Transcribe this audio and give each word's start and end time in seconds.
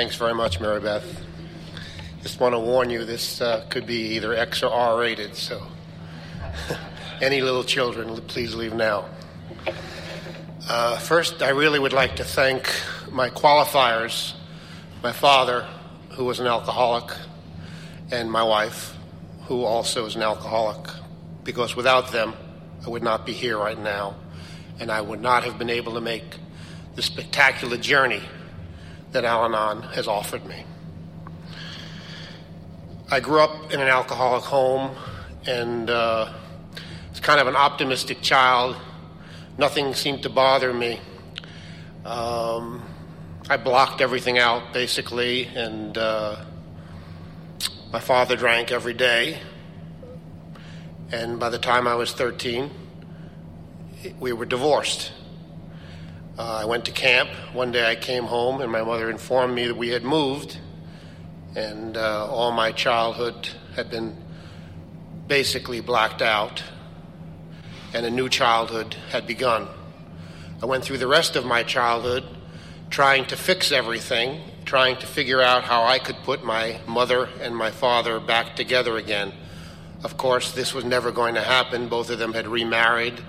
Thanks 0.00 0.16
very 0.16 0.32
much, 0.32 0.60
Mary 0.60 0.80
Beth. 0.80 1.04
Just 2.22 2.40
want 2.40 2.54
to 2.54 2.58
warn 2.58 2.88
you, 2.88 3.04
this 3.04 3.42
uh, 3.42 3.66
could 3.68 3.86
be 3.86 4.14
either 4.14 4.32
X 4.32 4.62
or 4.62 4.72
R 4.72 4.98
rated, 4.98 5.36
so 5.36 5.62
any 7.20 7.42
little 7.42 7.62
children, 7.62 8.16
please 8.22 8.54
leave 8.54 8.72
now. 8.72 9.04
Uh, 10.66 10.96
first, 10.96 11.42
I 11.42 11.50
really 11.50 11.78
would 11.78 11.92
like 11.92 12.16
to 12.16 12.24
thank 12.24 12.72
my 13.10 13.28
qualifiers, 13.28 14.32
my 15.02 15.12
father, 15.12 15.66
who 16.12 16.24
was 16.24 16.40
an 16.40 16.46
alcoholic, 16.46 17.14
and 18.10 18.32
my 18.32 18.42
wife, 18.42 18.96
who 19.48 19.64
also 19.64 20.06
is 20.06 20.16
an 20.16 20.22
alcoholic, 20.22 20.90
because 21.44 21.76
without 21.76 22.10
them, 22.10 22.32
I 22.86 22.88
would 22.88 23.02
not 23.02 23.26
be 23.26 23.34
here 23.34 23.58
right 23.58 23.78
now, 23.78 24.14
and 24.78 24.90
I 24.90 25.02
would 25.02 25.20
not 25.20 25.44
have 25.44 25.58
been 25.58 25.68
able 25.68 25.92
to 25.92 26.00
make 26.00 26.38
the 26.94 27.02
spectacular 27.02 27.76
journey 27.76 28.22
that 29.12 29.24
Al 29.24 29.44
Anon 29.44 29.82
has 29.94 30.06
offered 30.06 30.44
me. 30.46 30.64
I 33.10 33.20
grew 33.20 33.40
up 33.40 33.72
in 33.72 33.80
an 33.80 33.88
alcoholic 33.88 34.44
home 34.44 34.94
and 35.46 35.90
uh, 35.90 36.32
was 37.10 37.20
kind 37.20 37.40
of 37.40 37.48
an 37.48 37.56
optimistic 37.56 38.22
child. 38.22 38.76
Nothing 39.58 39.94
seemed 39.94 40.22
to 40.22 40.28
bother 40.28 40.72
me. 40.72 41.00
Um, 42.04 42.82
I 43.48 43.56
blocked 43.56 44.00
everything 44.00 44.38
out 44.38 44.72
basically, 44.72 45.46
and 45.46 45.98
uh, 45.98 46.44
my 47.92 47.98
father 47.98 48.36
drank 48.36 48.70
every 48.70 48.94
day. 48.94 49.40
And 51.10 51.40
by 51.40 51.48
the 51.48 51.58
time 51.58 51.88
I 51.88 51.96
was 51.96 52.12
13, 52.12 52.70
we 54.20 54.32
were 54.32 54.46
divorced. 54.46 55.10
Uh, 56.40 56.60
I 56.62 56.64
went 56.64 56.86
to 56.86 56.90
camp. 56.90 57.28
One 57.52 57.70
day 57.70 57.84
I 57.86 57.96
came 57.96 58.24
home, 58.24 58.62
and 58.62 58.72
my 58.72 58.82
mother 58.82 59.10
informed 59.10 59.54
me 59.54 59.66
that 59.66 59.76
we 59.76 59.90
had 59.90 60.02
moved 60.02 60.56
and 61.54 61.98
uh, 61.98 62.26
all 62.30 62.50
my 62.50 62.72
childhood 62.72 63.50
had 63.76 63.90
been 63.90 64.16
basically 65.26 65.82
blacked 65.82 66.22
out, 66.22 66.62
and 67.92 68.06
a 68.06 68.10
new 68.10 68.30
childhood 68.30 68.94
had 69.10 69.26
begun. 69.26 69.68
I 70.62 70.66
went 70.66 70.82
through 70.82 70.96
the 70.96 71.06
rest 71.06 71.36
of 71.36 71.44
my 71.44 71.62
childhood 71.62 72.24
trying 72.88 73.26
to 73.26 73.36
fix 73.36 73.70
everything, 73.70 74.40
trying 74.64 74.96
to 74.96 75.06
figure 75.06 75.42
out 75.42 75.64
how 75.64 75.84
I 75.84 75.98
could 75.98 76.16
put 76.24 76.42
my 76.42 76.80
mother 76.86 77.28
and 77.42 77.54
my 77.54 77.70
father 77.70 78.18
back 78.18 78.56
together 78.56 78.96
again. 78.96 79.34
Of 80.02 80.16
course, 80.16 80.52
this 80.52 80.72
was 80.72 80.86
never 80.86 81.12
going 81.12 81.34
to 81.34 81.42
happen. 81.42 81.88
Both 81.88 82.08
of 82.08 82.18
them 82.18 82.32
had 82.32 82.48
remarried, 82.48 83.22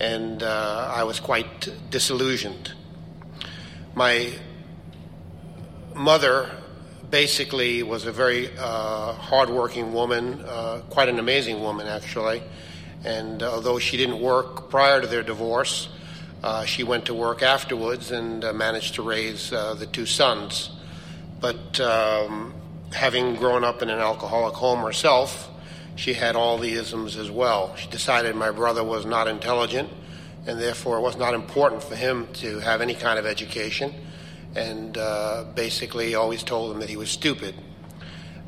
and 0.00 0.42
uh, 0.42 0.92
I 0.94 1.04
was 1.04 1.20
quite 1.20 1.68
disillusioned. 1.90 2.72
My 3.94 4.32
mother 5.94 6.50
basically 7.10 7.82
was 7.82 8.06
a 8.06 8.12
very 8.12 8.50
uh, 8.58 9.12
hardworking 9.12 9.92
woman, 9.92 10.42
uh, 10.46 10.82
quite 10.90 11.08
an 11.08 11.18
amazing 11.18 11.60
woman, 11.60 11.86
actually. 11.86 12.42
And 13.04 13.42
although 13.42 13.78
she 13.78 13.96
didn't 13.96 14.20
work 14.20 14.70
prior 14.70 15.00
to 15.00 15.06
their 15.06 15.22
divorce, 15.22 15.88
uh, 16.42 16.64
she 16.64 16.82
went 16.82 17.06
to 17.06 17.14
work 17.14 17.42
afterwards 17.42 18.10
and 18.10 18.44
uh, 18.44 18.52
managed 18.52 18.96
to 18.96 19.02
raise 19.02 19.52
uh, 19.52 19.74
the 19.74 19.86
two 19.86 20.06
sons. 20.06 20.70
But 21.40 21.78
um, 21.80 22.54
having 22.92 23.36
grown 23.36 23.64
up 23.64 23.82
in 23.82 23.90
an 23.90 23.98
alcoholic 23.98 24.54
home 24.54 24.80
herself, 24.80 25.50
she 25.96 26.14
had 26.14 26.36
all 26.36 26.58
the 26.58 26.72
isms 26.72 27.16
as 27.16 27.30
well. 27.30 27.74
She 27.76 27.88
decided 27.88 28.34
my 28.34 28.50
brother 28.50 28.82
was 28.82 29.06
not 29.06 29.28
intelligent, 29.28 29.90
and 30.46 30.58
therefore 30.58 30.98
it 30.98 31.02
was 31.02 31.16
not 31.16 31.34
important 31.34 31.82
for 31.82 31.96
him 31.96 32.28
to 32.34 32.58
have 32.58 32.80
any 32.80 32.94
kind 32.94 33.18
of 33.18 33.26
education 33.26 33.94
and 34.56 34.96
uh, 34.98 35.44
basically 35.54 36.14
always 36.14 36.42
told 36.42 36.72
him 36.72 36.80
that 36.80 36.88
he 36.88 36.96
was 36.96 37.10
stupid. 37.10 37.54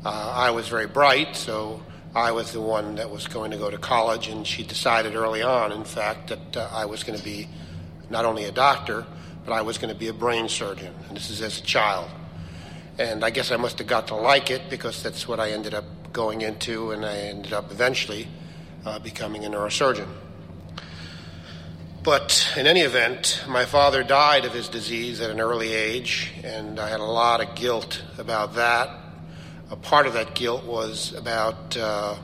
Uh, 0.05 0.33
I 0.35 0.51
was 0.51 0.67
very 0.67 0.87
bright, 0.87 1.35
so 1.35 1.83
I 2.15 2.31
was 2.31 2.53
the 2.53 2.61
one 2.61 2.95
that 2.95 3.09
was 3.09 3.27
going 3.27 3.51
to 3.51 3.57
go 3.57 3.69
to 3.69 3.77
college, 3.77 4.27
and 4.27 4.45
she 4.47 4.63
decided 4.63 5.15
early 5.15 5.41
on, 5.41 5.71
in 5.71 5.83
fact, 5.83 6.29
that 6.29 6.57
uh, 6.57 6.69
I 6.71 6.85
was 6.85 7.03
going 7.03 7.17
to 7.17 7.25
be 7.25 7.49
not 8.09 8.25
only 8.25 8.45
a 8.45 8.51
doctor, 8.51 9.05
but 9.45 9.53
I 9.53 9.61
was 9.61 9.77
going 9.77 9.93
to 9.93 9.99
be 9.99 10.07
a 10.07 10.13
brain 10.13 10.47
surgeon, 10.47 10.93
and 11.07 11.17
this 11.17 11.29
is 11.29 11.41
as 11.41 11.59
a 11.59 11.61
child. 11.61 12.09
And 12.97 13.23
I 13.23 13.29
guess 13.29 13.51
I 13.51 13.57
must 13.57 13.77
have 13.79 13.87
got 13.87 14.07
to 14.07 14.15
like 14.15 14.49
it 14.49 14.69
because 14.69 15.03
that's 15.03 15.27
what 15.27 15.39
I 15.39 15.51
ended 15.51 15.73
up 15.73 15.85
going 16.17 16.41
into, 16.41 16.89
and 16.89 17.05
I 17.05 17.15
ended 17.15 17.53
up 17.53 17.71
eventually 17.71 18.27
uh, 18.83 18.97
becoming 18.97 19.45
a 19.45 19.49
neurosurgeon. 19.51 20.07
But 22.01 22.51
in 22.57 22.65
any 22.65 22.81
event, 22.81 23.43
my 23.47 23.65
father 23.65 24.01
died 24.01 24.43
of 24.43 24.51
his 24.51 24.67
disease 24.67 25.21
at 25.21 25.29
an 25.29 25.39
early 25.39 25.75
age, 25.75 26.33
and 26.43 26.79
I 26.79 26.89
had 26.89 27.01
a 27.01 27.05
lot 27.05 27.39
of 27.39 27.53
guilt 27.53 28.01
about 28.17 28.55
that. 28.55 28.89
A 29.69 29.75
part 29.75 30.07
of 30.07 30.13
that 30.13 30.33
guilt 30.33 30.65
was 30.65 31.13
about 31.13 31.77
uh, 31.77 32.15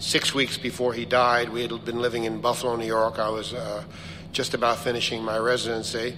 six 0.00 0.34
weeks 0.34 0.58
before 0.58 0.92
he 0.92 1.04
died. 1.04 1.48
We 1.50 1.62
had 1.62 1.84
been 1.84 2.00
living 2.00 2.24
in 2.24 2.40
Buffalo, 2.40 2.74
New 2.74 2.86
York. 2.86 3.20
I 3.20 3.28
was 3.28 3.54
uh, 3.54 3.84
just 4.32 4.52
about 4.52 4.78
finishing 4.78 5.22
my 5.22 5.38
residency, 5.38 6.16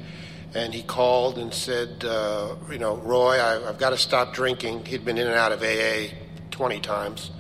and 0.55 0.73
he 0.73 0.83
called 0.83 1.37
and 1.37 1.53
said, 1.53 2.03
uh, 2.03 2.55
You 2.71 2.79
know, 2.79 2.97
Roy, 2.97 3.33
I, 3.33 3.61
have 3.67 3.77
got 3.77 3.91
to 3.91 3.99
stop 3.99 4.33
drinking. 4.33 4.87
He'd 4.87 5.05
been 5.05 5.19
in 5.19 5.27
and 5.27 5.37
out 5.37 5.53
of 5.53 5.63
AA 5.63 6.24
20 6.55 6.79
times, 6.79 7.33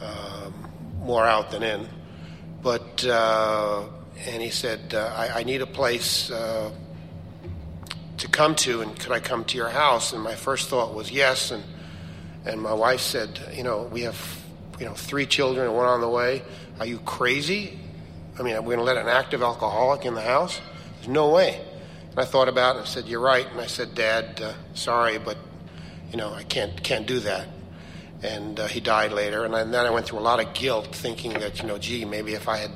um, 0.00 0.54
more 1.00 1.26
out 1.26 1.50
than 1.50 1.64
in. 1.64 1.88
But 2.62 3.04
uh, 3.04 3.82
and 4.24 4.40
he 4.40 4.50
said, 4.50 4.94
uh, 4.94 5.12
I, 5.16 5.40
I, 5.40 5.42
need 5.42 5.62
a 5.62 5.66
place 5.66 6.30
uh, 6.30 6.70
to 8.18 8.28
come 8.28 8.54
to, 8.56 8.82
and 8.82 8.96
could 8.98 9.10
I 9.10 9.18
come 9.18 9.44
to 9.46 9.56
your 9.56 9.68
house? 9.68 10.12
And 10.12 10.22
my 10.22 10.36
first 10.36 10.68
thought 10.68 10.94
was 10.94 11.10
yes. 11.10 11.50
And, 11.50 11.64
and 12.44 12.62
my 12.62 12.72
wife 12.72 13.00
said, 13.00 13.38
You 13.52 13.64
know, 13.64 13.82
we 13.82 14.02
have 14.02 14.44
you 14.78 14.86
know, 14.86 14.94
three 14.94 15.26
children 15.26 15.66
and 15.66 15.76
one 15.76 15.86
on 15.86 16.00
the 16.00 16.08
way. 16.08 16.42
Are 16.78 16.86
you 16.86 16.98
crazy? 17.00 17.76
I 18.38 18.42
mean, 18.42 18.54
are 18.54 18.62
we 18.62 18.76
going 18.76 18.78
to 18.78 18.84
let 18.84 18.96
an 18.96 19.08
active 19.08 19.42
alcoholic 19.42 20.04
in 20.04 20.14
the 20.14 20.22
house? 20.22 20.60
There's 20.96 21.08
no 21.08 21.30
way. 21.30 21.60
And 22.10 22.20
I 22.20 22.24
thought 22.24 22.48
about 22.48 22.76
it 22.76 22.78
and 22.78 22.86
I 22.86 22.88
said, 22.88 23.06
You're 23.06 23.20
right. 23.20 23.46
And 23.50 23.60
I 23.60 23.66
said, 23.66 23.96
Dad, 23.96 24.40
uh, 24.40 24.52
sorry, 24.74 25.18
but, 25.18 25.36
you 26.12 26.16
know, 26.16 26.32
I 26.32 26.44
can't, 26.44 26.80
can't 26.84 27.06
do 27.06 27.18
that. 27.20 27.48
And 28.26 28.58
uh, 28.58 28.66
he 28.66 28.80
died 28.80 29.12
later. 29.12 29.44
And 29.44 29.54
then 29.54 29.86
I 29.86 29.90
went 29.90 30.06
through 30.06 30.18
a 30.18 30.20
lot 30.20 30.40
of 30.40 30.52
guilt 30.52 30.94
thinking 30.94 31.32
that, 31.34 31.60
you 31.60 31.68
know, 31.68 31.78
gee, 31.78 32.04
maybe 32.04 32.34
if 32.34 32.48
I 32.48 32.56
had 32.56 32.72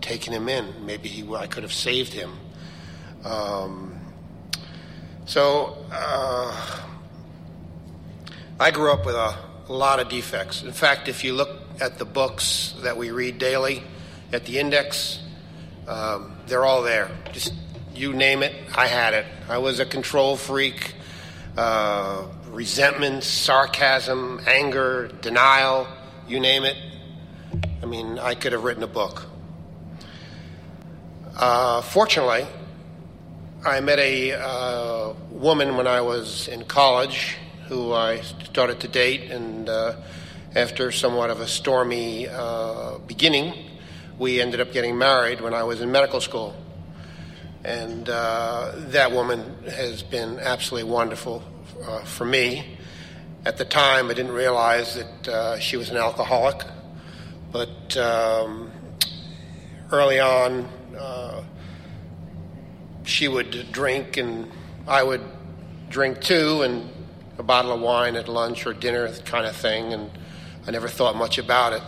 taken 0.00 0.32
him 0.32 0.48
in. 0.48 0.86
Maybe 0.86 1.08
he, 1.08 1.34
I 1.34 1.46
could 1.46 1.62
have 1.62 1.72
saved 1.72 2.12
him. 2.12 2.32
Um, 3.24 3.98
so 5.24 5.84
uh, 5.90 6.80
I 8.60 8.70
grew 8.70 8.92
up 8.92 9.04
with 9.06 9.14
a, 9.14 9.36
a 9.68 9.72
lot 9.72 10.00
of 10.00 10.08
defects. 10.08 10.62
In 10.62 10.72
fact, 10.72 11.08
if 11.08 11.24
you 11.24 11.34
look 11.34 11.50
at 11.80 11.98
the 11.98 12.04
books 12.04 12.74
that 12.82 12.96
we 12.96 13.10
read 13.10 13.38
daily, 13.38 13.82
at 14.32 14.46
the 14.46 14.58
index, 14.58 15.20
um, 15.86 16.36
they're 16.46 16.64
all 16.64 16.82
there. 16.82 17.10
Just 17.32 17.52
you 17.94 18.12
name 18.12 18.42
it, 18.42 18.54
I 18.74 18.86
had 18.86 19.14
it. 19.14 19.26
I 19.48 19.58
was 19.58 19.78
a 19.78 19.84
control 19.84 20.36
freak. 20.36 20.94
Uh, 21.56 22.26
resentment, 22.50 23.22
sarcasm, 23.22 24.40
anger, 24.46 25.08
denial, 25.20 25.86
you 26.26 26.40
name 26.40 26.64
it. 26.64 26.76
I 27.82 27.86
mean, 27.86 28.18
I 28.18 28.34
could 28.34 28.52
have 28.52 28.64
written 28.64 28.82
a 28.82 28.86
book. 28.86 29.26
Uh, 31.36 31.82
fortunately, 31.82 32.46
I 33.64 33.80
met 33.80 33.98
a 33.98 34.32
uh, 34.32 35.12
woman 35.30 35.76
when 35.76 35.86
I 35.86 36.00
was 36.00 36.48
in 36.48 36.64
college 36.64 37.36
who 37.68 37.92
I 37.92 38.20
started 38.20 38.80
to 38.80 38.88
date, 38.88 39.30
and 39.30 39.68
uh, 39.68 39.96
after 40.54 40.90
somewhat 40.90 41.30
of 41.30 41.40
a 41.40 41.46
stormy 41.46 42.28
uh, 42.28 42.98
beginning, 43.06 43.54
we 44.18 44.40
ended 44.40 44.60
up 44.60 44.72
getting 44.72 44.96
married 44.96 45.40
when 45.40 45.52
I 45.52 45.64
was 45.64 45.80
in 45.80 45.90
medical 45.90 46.20
school. 46.20 46.54
And 47.64 48.08
uh, 48.08 48.72
that 48.76 49.12
woman 49.12 49.64
has 49.64 50.02
been 50.02 50.38
absolutely 50.40 50.90
wonderful 50.90 51.42
uh, 51.84 52.04
for 52.04 52.24
me. 52.24 52.78
At 53.44 53.56
the 53.56 53.64
time, 53.64 54.10
I 54.10 54.14
didn't 54.14 54.32
realize 54.32 54.94
that 54.94 55.60
she 55.60 55.76
was 55.76 55.90
an 55.90 55.96
alcoholic, 55.96 56.64
but 57.50 57.96
um, 57.96 58.70
early 59.90 60.18
on, 60.20 60.68
uh, 60.98 61.42
she 63.04 63.28
would 63.28 63.72
drink 63.72 64.16
and 64.16 64.50
I 64.86 65.02
would 65.02 65.22
drink 65.88 66.20
too, 66.20 66.62
and 66.62 66.88
a 67.38 67.42
bottle 67.42 67.72
of 67.72 67.80
wine 67.80 68.16
at 68.16 68.28
lunch 68.28 68.66
or 68.66 68.72
dinner 68.72 69.08
kind 69.24 69.46
of 69.46 69.54
thing, 69.54 69.92
and 69.92 70.10
I 70.66 70.70
never 70.70 70.88
thought 70.88 71.16
much 71.16 71.38
about 71.38 71.72
it. 71.72 71.82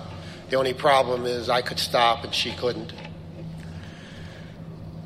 The 0.51 0.57
only 0.57 0.75
problem 0.75 1.25
is 1.25 1.49
I 1.49 1.63
could 1.63 1.79
stop 1.79 2.25
and 2.25 2.35
she 2.35 2.53
couldn't. 2.53 2.93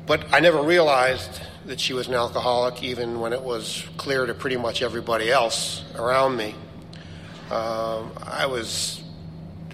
But 0.09 0.33
I 0.33 0.39
never 0.39 0.63
realized 0.63 1.39
that 1.67 1.79
she 1.79 1.93
was 1.93 2.07
an 2.07 2.15
alcoholic, 2.15 2.81
even 2.81 3.19
when 3.19 3.31
it 3.31 3.43
was 3.43 3.85
clear 3.97 4.25
to 4.25 4.33
pretty 4.33 4.57
much 4.57 4.81
everybody 4.81 5.31
else 5.31 5.83
around 5.93 6.35
me. 6.35 6.55
Um, 7.51 8.11
I 8.23 8.47
was 8.47 9.03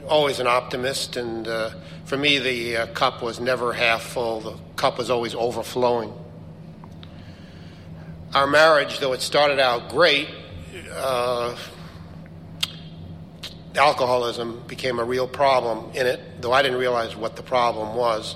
always 0.09 0.41
an 0.41 0.47
optimist, 0.47 1.15
and 1.15 1.47
uh, 1.47 1.69
for 2.03 2.17
me, 2.17 2.39
the 2.39 2.75
uh, 2.75 2.87
cup 2.87 3.23
was 3.23 3.39
never 3.39 3.71
half 3.71 4.03
full. 4.03 4.41
The 4.41 4.57
cup 4.75 4.97
was 4.97 5.09
always 5.09 5.33
overflowing. 5.33 6.11
our 8.33 8.45
marriage, 8.45 8.99
though 8.99 9.13
it 9.13 9.21
started 9.21 9.61
out 9.61 9.87
great, 9.87 10.27
uh, 10.91 11.55
alcoholism 13.77 14.61
became 14.67 14.99
a 14.99 15.03
real 15.05 15.29
problem 15.29 15.95
in 15.95 16.05
it, 16.05 16.19
though 16.41 16.51
I 16.51 16.61
didn't 16.61 16.77
realize 16.77 17.15
what 17.15 17.37
the 17.37 17.43
problem 17.43 17.95
was. 17.95 18.35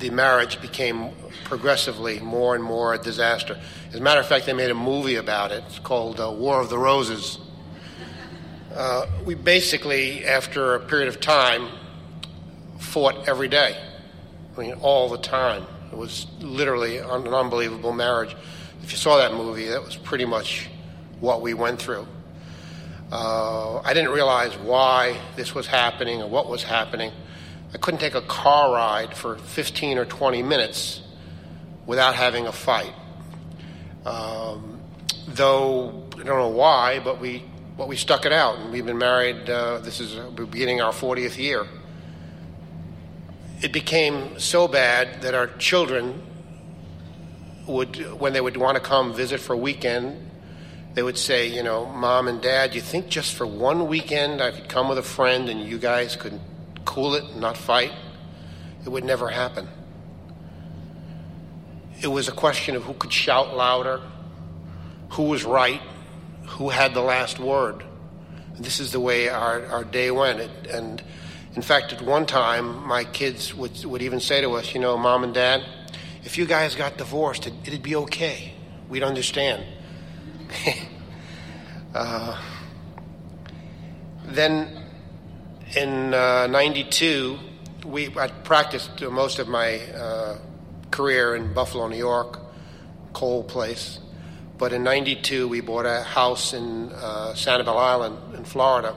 The 0.00 0.08
marriage 0.08 0.60
became 0.62 1.10
progressively 1.44 2.20
more 2.20 2.54
and 2.54 2.64
more 2.64 2.94
a 2.94 2.98
disaster. 2.98 3.60
As 3.90 3.96
a 3.96 4.00
matter 4.00 4.18
of 4.18 4.26
fact, 4.26 4.46
they 4.46 4.54
made 4.54 4.70
a 4.70 4.74
movie 4.74 5.16
about 5.16 5.52
it. 5.52 5.62
It's 5.66 5.78
called 5.78 6.18
uh, 6.18 6.32
War 6.32 6.58
of 6.58 6.70
the 6.70 6.78
Roses. 6.78 7.38
Uh, 8.74 9.04
we 9.26 9.34
basically, 9.34 10.24
after 10.24 10.74
a 10.74 10.80
period 10.80 11.08
of 11.08 11.20
time, 11.20 11.68
fought 12.78 13.28
every 13.28 13.48
day. 13.48 13.76
I 14.56 14.60
mean, 14.60 14.72
all 14.80 15.10
the 15.10 15.18
time. 15.18 15.66
It 15.92 15.98
was 15.98 16.26
literally 16.40 16.96
an 16.96 17.06
unbelievable 17.06 17.92
marriage. 17.92 18.34
If 18.82 18.92
you 18.92 18.96
saw 18.96 19.18
that 19.18 19.34
movie, 19.34 19.66
that 19.66 19.84
was 19.84 19.96
pretty 19.96 20.24
much 20.24 20.70
what 21.20 21.42
we 21.42 21.52
went 21.52 21.78
through. 21.78 22.06
Uh, 23.12 23.80
I 23.80 23.92
didn't 23.92 24.12
realize 24.12 24.56
why 24.56 25.20
this 25.36 25.54
was 25.54 25.66
happening 25.66 26.22
or 26.22 26.28
what 26.28 26.48
was 26.48 26.62
happening. 26.62 27.12
I 27.72 27.78
couldn't 27.78 28.00
take 28.00 28.14
a 28.14 28.22
car 28.22 28.72
ride 28.72 29.16
for 29.16 29.36
15 29.38 29.98
or 29.98 30.04
20 30.04 30.42
minutes 30.42 31.02
without 31.86 32.14
having 32.14 32.46
a 32.46 32.52
fight. 32.52 32.92
Um, 34.04 34.80
though 35.28 36.06
I 36.14 36.22
don't 36.22 36.38
know 36.38 36.48
why, 36.48 37.00
but 37.00 37.20
we 37.20 37.44
but 37.76 37.88
we 37.88 37.96
stuck 37.96 38.26
it 38.26 38.32
out, 38.32 38.58
and 38.58 38.70
we've 38.72 38.84
been 38.84 38.98
married. 38.98 39.48
Uh, 39.48 39.78
this 39.78 40.00
is 40.00 40.14
beginning 40.34 40.82
our 40.82 40.92
40th 40.92 41.38
year. 41.38 41.66
It 43.62 43.72
became 43.72 44.38
so 44.38 44.68
bad 44.68 45.22
that 45.22 45.34
our 45.34 45.46
children 45.46 46.22
would, 47.66 48.20
when 48.20 48.34
they 48.34 48.40
would 48.40 48.58
want 48.58 48.76
to 48.76 48.82
come 48.82 49.14
visit 49.14 49.40
for 49.40 49.54
a 49.54 49.56
weekend, 49.56 50.30
they 50.92 51.02
would 51.02 51.16
say, 51.16 51.46
you 51.46 51.62
know, 51.62 51.86
mom 51.86 52.28
and 52.28 52.42
dad, 52.42 52.74
you 52.74 52.82
think 52.82 53.08
just 53.08 53.34
for 53.34 53.46
one 53.46 53.86
weekend 53.86 54.42
I 54.42 54.50
could 54.50 54.68
come 54.68 54.88
with 54.88 54.98
a 54.98 55.02
friend 55.02 55.48
and 55.48 55.60
you 55.60 55.78
guys 55.78 56.16
could 56.16 56.38
cool 56.84 57.14
it 57.14 57.24
and 57.24 57.40
not 57.40 57.56
fight? 57.56 57.92
It 58.84 58.88
would 58.88 59.04
never 59.04 59.28
happen. 59.28 59.68
It 62.00 62.08
was 62.08 62.28
a 62.28 62.32
question 62.32 62.76
of 62.76 62.84
who 62.84 62.94
could 62.94 63.12
shout 63.12 63.54
louder, 63.54 64.00
who 65.10 65.24
was 65.24 65.44
right, 65.44 65.82
who 66.46 66.70
had 66.70 66.94
the 66.94 67.02
last 67.02 67.38
word. 67.38 67.84
This 68.58 68.80
is 68.80 68.92
the 68.92 69.00
way 69.00 69.28
our, 69.28 69.64
our 69.66 69.84
day 69.84 70.10
went. 70.10 70.40
It, 70.40 70.66
and 70.68 71.02
in 71.54 71.62
fact, 71.62 71.92
at 71.92 72.02
one 72.02 72.26
time, 72.26 72.86
my 72.86 73.04
kids 73.04 73.54
would, 73.54 73.84
would 73.84 74.02
even 74.02 74.20
say 74.20 74.40
to 74.40 74.52
us, 74.52 74.74
you 74.74 74.80
know, 74.80 74.96
mom 74.96 75.24
and 75.24 75.34
dad, 75.34 75.64
if 76.24 76.38
you 76.38 76.46
guys 76.46 76.74
got 76.74 76.96
divorced, 76.96 77.46
it, 77.46 77.54
it'd 77.64 77.82
be 77.82 77.96
okay. 77.96 78.54
We'd 78.88 79.02
understand. 79.02 79.64
uh, 81.94 82.42
then 84.26 84.79
in 85.76 86.14
uh, 86.14 86.46
92, 86.48 87.38
we, 87.86 88.08
I 88.16 88.28
practiced 88.28 89.00
most 89.02 89.38
of 89.38 89.48
my 89.48 89.78
uh, 89.78 90.38
career 90.90 91.36
in 91.36 91.52
Buffalo, 91.54 91.86
New 91.88 91.96
York, 91.96 92.40
coal 93.12 93.44
place. 93.44 93.98
But 94.58 94.72
in 94.72 94.82
92, 94.82 95.48
we 95.48 95.60
bought 95.60 95.86
a 95.86 96.02
house 96.02 96.52
in 96.52 96.90
uh, 96.92 97.32
Sanibel 97.34 97.76
Island 97.76 98.34
in 98.34 98.44
Florida. 98.44 98.94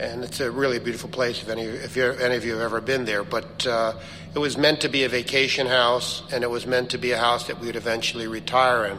And 0.00 0.24
it's 0.24 0.40
a 0.40 0.50
really 0.50 0.78
beautiful 0.78 1.10
place 1.10 1.42
if 1.42 1.48
any, 1.48 1.62
if 1.62 1.96
any 1.96 2.36
of 2.36 2.44
you 2.44 2.52
have 2.52 2.62
ever 2.62 2.80
been 2.80 3.04
there. 3.04 3.24
But 3.24 3.66
uh, 3.66 3.94
it 4.34 4.38
was 4.38 4.56
meant 4.56 4.80
to 4.82 4.88
be 4.88 5.04
a 5.04 5.08
vacation 5.08 5.66
house, 5.66 6.22
and 6.32 6.44
it 6.44 6.50
was 6.50 6.66
meant 6.66 6.90
to 6.90 6.98
be 6.98 7.12
a 7.12 7.18
house 7.18 7.46
that 7.48 7.60
we 7.60 7.66
would 7.66 7.76
eventually 7.76 8.26
retire 8.26 8.86
in. 8.86 8.98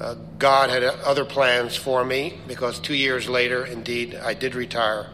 Uh, 0.00 0.16
God 0.38 0.70
had 0.70 0.82
other 0.82 1.24
plans 1.24 1.76
for 1.76 2.04
me 2.04 2.40
because 2.48 2.80
two 2.80 2.94
years 2.94 3.28
later, 3.28 3.64
indeed, 3.64 4.14
I 4.14 4.34
did 4.34 4.54
retire. 4.54 5.08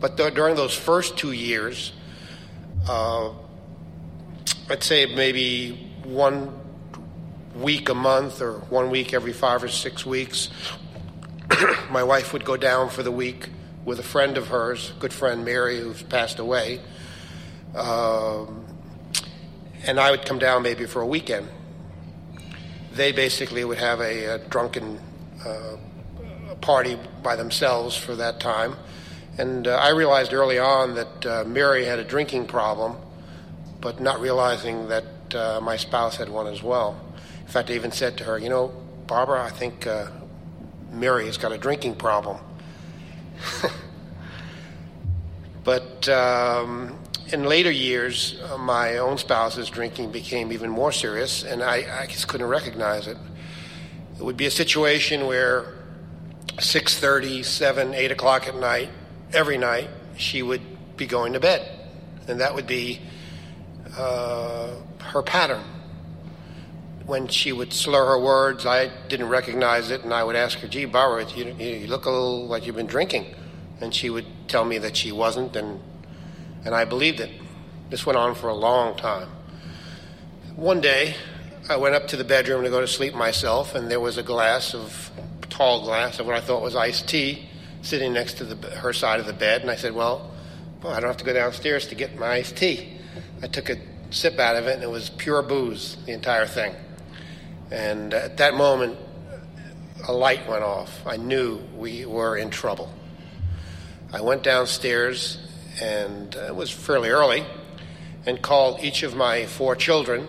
But 0.00 0.16
th- 0.16 0.34
during 0.34 0.56
those 0.56 0.74
first 0.74 1.16
two 1.16 1.32
years, 1.32 1.92
uh, 2.88 3.30
I'd 4.70 4.82
say 4.82 5.06
maybe 5.06 5.92
one 6.04 6.52
week 7.56 7.88
a 7.88 7.94
month 7.94 8.40
or 8.40 8.60
one 8.70 8.90
week 8.90 9.12
every 9.12 9.32
five 9.32 9.62
or 9.62 9.68
six 9.68 10.06
weeks, 10.06 10.50
my 11.90 12.02
wife 12.02 12.32
would 12.32 12.44
go 12.44 12.56
down 12.56 12.88
for 12.90 13.02
the 13.02 13.10
week 13.10 13.48
with 13.84 13.98
a 13.98 14.02
friend 14.02 14.36
of 14.36 14.48
hers, 14.48 14.92
good 15.00 15.12
friend 15.12 15.44
Mary, 15.44 15.80
who's 15.80 16.02
passed 16.02 16.38
away. 16.38 16.80
Um, 17.74 18.64
and 19.86 19.98
I 19.98 20.10
would 20.10 20.26
come 20.26 20.38
down 20.38 20.62
maybe 20.62 20.86
for 20.86 21.00
a 21.00 21.06
weekend. 21.06 21.48
They 22.92 23.12
basically 23.12 23.64
would 23.64 23.78
have 23.78 24.00
a, 24.00 24.24
a 24.24 24.38
drunken 24.38 25.00
uh, 25.44 25.76
party 26.60 26.98
by 27.22 27.36
themselves 27.36 27.96
for 27.96 28.14
that 28.16 28.40
time. 28.40 28.76
And 29.38 29.68
uh, 29.68 29.76
I 29.76 29.90
realized 29.90 30.32
early 30.32 30.58
on 30.58 30.96
that 30.96 31.26
uh, 31.26 31.44
Mary 31.46 31.84
had 31.84 32.00
a 32.00 32.04
drinking 32.04 32.46
problem, 32.46 32.96
but 33.80 34.00
not 34.00 34.20
realizing 34.20 34.88
that 34.88 35.04
uh, 35.32 35.60
my 35.62 35.76
spouse 35.76 36.16
had 36.16 36.28
one 36.28 36.48
as 36.48 36.60
well. 36.60 37.00
In 37.40 37.46
fact, 37.46 37.70
I 37.70 37.74
even 37.74 37.92
said 37.92 38.18
to 38.18 38.24
her, 38.24 38.36
You 38.36 38.48
know, 38.48 38.72
Barbara, 39.06 39.44
I 39.44 39.50
think 39.50 39.86
uh, 39.86 40.08
Mary 40.90 41.26
has 41.26 41.38
got 41.38 41.52
a 41.52 41.58
drinking 41.58 41.94
problem. 41.94 42.38
but 45.64 46.08
um, 46.08 46.98
in 47.32 47.44
later 47.44 47.70
years, 47.70 48.40
uh, 48.42 48.58
my 48.58 48.98
own 48.98 49.18
spouse's 49.18 49.70
drinking 49.70 50.10
became 50.10 50.50
even 50.50 50.68
more 50.68 50.90
serious, 50.90 51.44
and 51.44 51.62
I, 51.62 52.02
I, 52.02 52.06
just 52.06 52.26
couldn't 52.26 52.48
recognize 52.48 53.06
it. 53.06 53.16
It 54.18 54.24
would 54.24 54.36
be 54.36 54.46
a 54.46 54.50
situation 54.50 55.26
where 55.26 55.74
6.30, 56.56 57.44
7, 57.44 57.94
8 57.94 58.10
o'clock 58.10 58.48
at 58.48 58.56
night, 58.56 58.88
every 59.32 59.58
night, 59.58 59.88
she 60.16 60.42
would 60.42 60.62
be 60.96 61.06
going 61.06 61.32
to 61.34 61.40
bed. 61.40 61.68
And 62.26 62.40
that 62.40 62.54
would 62.54 62.66
be 62.66 63.00
uh, 63.96 64.74
her 65.00 65.22
pattern. 65.22 65.62
When 67.06 67.28
she 67.28 67.52
would 67.52 67.72
slur 67.72 68.04
her 68.06 68.20
words, 68.20 68.66
I 68.66 68.90
didn't 69.08 69.28
recognize 69.28 69.90
it, 69.90 70.04
and 70.04 70.12
I 70.12 70.22
would 70.24 70.36
ask 70.36 70.58
her, 70.58 70.68
gee, 70.68 70.84
Barbara, 70.84 71.26
you, 71.34 71.54
you 71.54 71.86
look 71.86 72.04
a 72.04 72.10
little 72.10 72.46
like 72.46 72.66
you've 72.66 72.76
been 72.76 72.86
drinking. 72.86 73.34
And 73.80 73.94
she 73.94 74.10
would 74.10 74.26
tell 74.48 74.64
me 74.64 74.78
that 74.78 74.96
she 74.96 75.12
wasn't, 75.12 75.56
and 75.56 75.80
and 76.64 76.74
I 76.74 76.84
believed 76.84 77.20
it. 77.20 77.30
This 77.88 78.04
went 78.04 78.18
on 78.18 78.34
for 78.34 78.48
a 78.48 78.54
long 78.54 78.96
time. 78.96 79.28
One 80.56 80.80
day, 80.80 81.14
I 81.70 81.76
went 81.76 81.94
up 81.94 82.08
to 82.08 82.16
the 82.16 82.24
bedroom 82.24 82.64
to 82.64 82.70
go 82.70 82.80
to 82.80 82.88
sleep 82.88 83.14
myself, 83.14 83.74
and 83.74 83.90
there 83.90 84.00
was 84.00 84.18
a 84.18 84.22
glass 84.22 84.74
of 84.74 85.10
tall 85.48 85.84
glass 85.84 86.18
of 86.18 86.26
what 86.26 86.36
I 86.36 86.40
thought 86.40 86.62
was 86.62 86.76
iced 86.76 87.08
tea 87.08 87.47
sitting 87.82 88.12
next 88.12 88.34
to 88.38 88.44
the, 88.44 88.70
her 88.76 88.92
side 88.92 89.20
of 89.20 89.26
the 89.26 89.32
bed, 89.32 89.62
and 89.62 89.70
I 89.70 89.76
said, 89.76 89.94
"Well, 89.94 90.30
well, 90.82 90.92
I 90.92 91.00
don't 91.00 91.08
have 91.08 91.18
to 91.18 91.24
go 91.24 91.32
downstairs 91.32 91.88
to 91.88 91.94
get 91.94 92.18
my 92.18 92.32
iced 92.32 92.56
tea." 92.56 92.98
I 93.42 93.46
took 93.46 93.70
a 93.70 93.76
sip 94.10 94.38
out 94.38 94.56
of 94.56 94.66
it, 94.66 94.74
and 94.74 94.82
it 94.82 94.90
was 94.90 95.10
pure 95.10 95.42
booze, 95.42 95.96
the 96.06 96.12
entire 96.12 96.46
thing. 96.46 96.74
And 97.70 98.14
at 98.14 98.38
that 98.38 98.54
moment, 98.54 98.96
a 100.06 100.12
light 100.12 100.48
went 100.48 100.64
off. 100.64 101.06
I 101.06 101.16
knew 101.16 101.58
we 101.76 102.06
were 102.06 102.36
in 102.36 102.50
trouble. 102.50 102.92
I 104.12 104.22
went 104.22 104.42
downstairs 104.42 105.38
and 105.80 106.34
it 106.34 106.54
was 106.54 106.70
fairly 106.70 107.10
early, 107.10 107.44
and 108.26 108.40
called 108.42 108.80
each 108.82 109.02
of 109.02 109.14
my 109.14 109.46
four 109.46 109.76
children, 109.76 110.26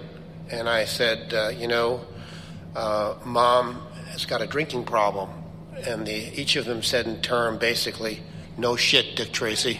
and 0.50 0.70
I 0.70 0.86
said, 0.86 1.34
uh, 1.34 1.50
you 1.50 1.68
know, 1.68 2.02
uh, 2.76 3.16
mom 3.26 3.82
has 4.12 4.26
got 4.26 4.42
a 4.42 4.48
drinking 4.48 4.86
problem, 4.86 5.30
and 5.86 6.06
the, 6.06 6.40
each 6.40 6.56
of 6.56 6.66
them 6.66 6.84
said 6.84 7.08
in 7.08 7.22
turn, 7.22 7.58
basically, 7.58 8.22
no 8.58 8.76
shit, 8.76 9.16
Dick 9.16 9.32
Tracy. 9.32 9.80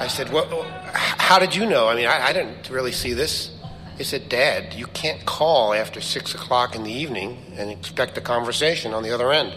I 0.00 0.06
said, 0.08 0.32
well, 0.32 0.64
how 0.92 1.38
did 1.38 1.54
you 1.54 1.66
know? 1.66 1.88
I 1.88 1.94
mean, 1.96 2.06
I, 2.06 2.28
I 2.28 2.32
didn't 2.32 2.70
really 2.70 2.92
see 2.92 3.12
this. 3.12 3.50
He 3.96 4.04
said, 4.04 4.28
Dad, 4.28 4.74
you 4.74 4.86
can't 4.86 5.24
call 5.26 5.74
after 5.74 6.00
six 6.00 6.34
o'clock 6.34 6.76
in 6.76 6.84
the 6.84 6.92
evening 6.92 7.52
and 7.56 7.70
expect 7.70 8.16
a 8.16 8.20
conversation 8.20 8.94
on 8.94 9.02
the 9.02 9.10
other 9.10 9.32
end. 9.32 9.54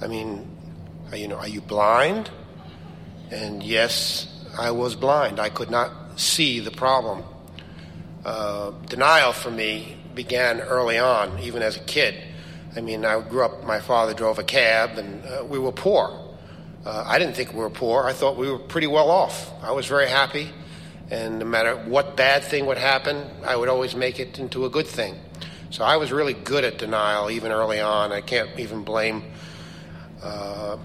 I 0.00 0.06
mean, 0.06 0.48
you 1.12 1.28
know, 1.28 1.36
are 1.36 1.48
you 1.48 1.60
blind? 1.60 2.30
And 3.30 3.62
yes, 3.62 4.28
I 4.58 4.70
was 4.70 4.94
blind. 4.94 5.40
I 5.40 5.48
could 5.48 5.70
not 5.70 6.20
see 6.20 6.60
the 6.60 6.70
problem. 6.70 7.24
Uh, 8.24 8.70
denial 8.86 9.32
for 9.32 9.50
me 9.50 9.96
began 10.14 10.60
early 10.60 10.98
on, 10.98 11.38
even 11.40 11.62
as 11.62 11.76
a 11.76 11.80
kid. 11.80 12.14
I 12.76 12.80
mean, 12.80 13.04
I 13.04 13.20
grew 13.20 13.44
up, 13.44 13.64
my 13.64 13.80
father 13.80 14.14
drove 14.14 14.38
a 14.38 14.44
cab, 14.44 14.98
and 14.98 15.24
uh, 15.24 15.44
we 15.44 15.58
were 15.58 15.72
poor. 15.72 16.18
Uh, 16.84 17.04
I 17.06 17.18
didn't 17.18 17.34
think 17.34 17.52
we 17.52 17.60
were 17.60 17.70
poor. 17.70 18.04
I 18.04 18.12
thought 18.12 18.36
we 18.36 18.50
were 18.50 18.58
pretty 18.58 18.86
well 18.86 19.10
off. 19.10 19.50
I 19.62 19.72
was 19.72 19.86
very 19.86 20.08
happy, 20.08 20.50
and 21.10 21.38
no 21.38 21.44
matter 21.44 21.76
what 21.76 22.16
bad 22.16 22.44
thing 22.44 22.66
would 22.66 22.78
happen, 22.78 23.28
I 23.44 23.56
would 23.56 23.68
always 23.68 23.94
make 23.94 24.18
it 24.18 24.38
into 24.38 24.64
a 24.64 24.70
good 24.70 24.86
thing. 24.86 25.16
So 25.70 25.84
I 25.84 25.96
was 25.96 26.12
really 26.12 26.34
good 26.34 26.64
at 26.64 26.78
denial 26.78 27.30
even 27.30 27.52
early 27.52 27.80
on. 27.80 28.12
I 28.12 28.20
can't 28.20 28.58
even 28.58 28.82
blame 28.84 29.22
uh, 30.22 30.76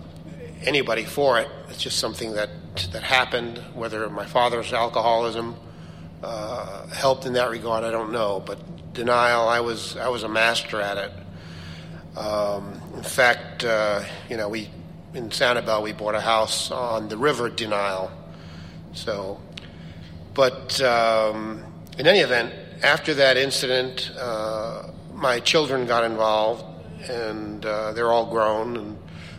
anybody 0.63 1.03
for 1.03 1.39
it. 1.39 1.47
It's 1.69 1.81
just 1.81 1.99
something 1.99 2.33
that 2.33 2.49
that 2.91 3.03
happened, 3.03 3.57
whether 3.73 4.09
my 4.09 4.25
father's 4.25 4.71
alcoholism 4.71 5.55
uh, 6.23 6.87
helped 6.87 7.25
in 7.25 7.33
that 7.33 7.49
regard, 7.49 7.83
I 7.83 7.91
don't 7.91 8.11
know. 8.11 8.41
But 8.45 8.59
denial, 8.97 9.47
I 9.47 9.59
was 9.59 9.95
I 9.95 10.09
was 10.09 10.23
a 10.23 10.27
master 10.27 10.81
at 10.81 10.97
it. 10.97 11.11
Um, 12.17 12.81
in 12.95 13.03
fact, 13.03 13.63
uh, 13.63 14.03
you 14.27 14.37
know, 14.37 14.49
we 14.49 14.69
in 15.13 15.29
Sanibel 15.29 15.83
we 15.83 15.93
bought 15.93 16.15
a 16.15 16.19
house 16.19 16.71
on 16.71 17.07
the 17.07 17.15
river 17.15 17.47
Denial. 17.47 18.11
So, 18.93 19.39
but 20.33 20.81
um, 20.81 21.63
in 21.99 22.07
any 22.07 22.19
event, 22.19 22.51
after 22.81 23.13
that 23.13 23.37
incident, 23.37 24.11
uh, 24.19 24.89
my 25.13 25.39
children 25.41 25.85
got 25.85 26.03
involved, 26.03 26.65
and 27.07 27.63
uh, 27.63 27.93
they're 27.93 28.11
all 28.11 28.25
grown, 28.25 28.77
and 28.77 28.97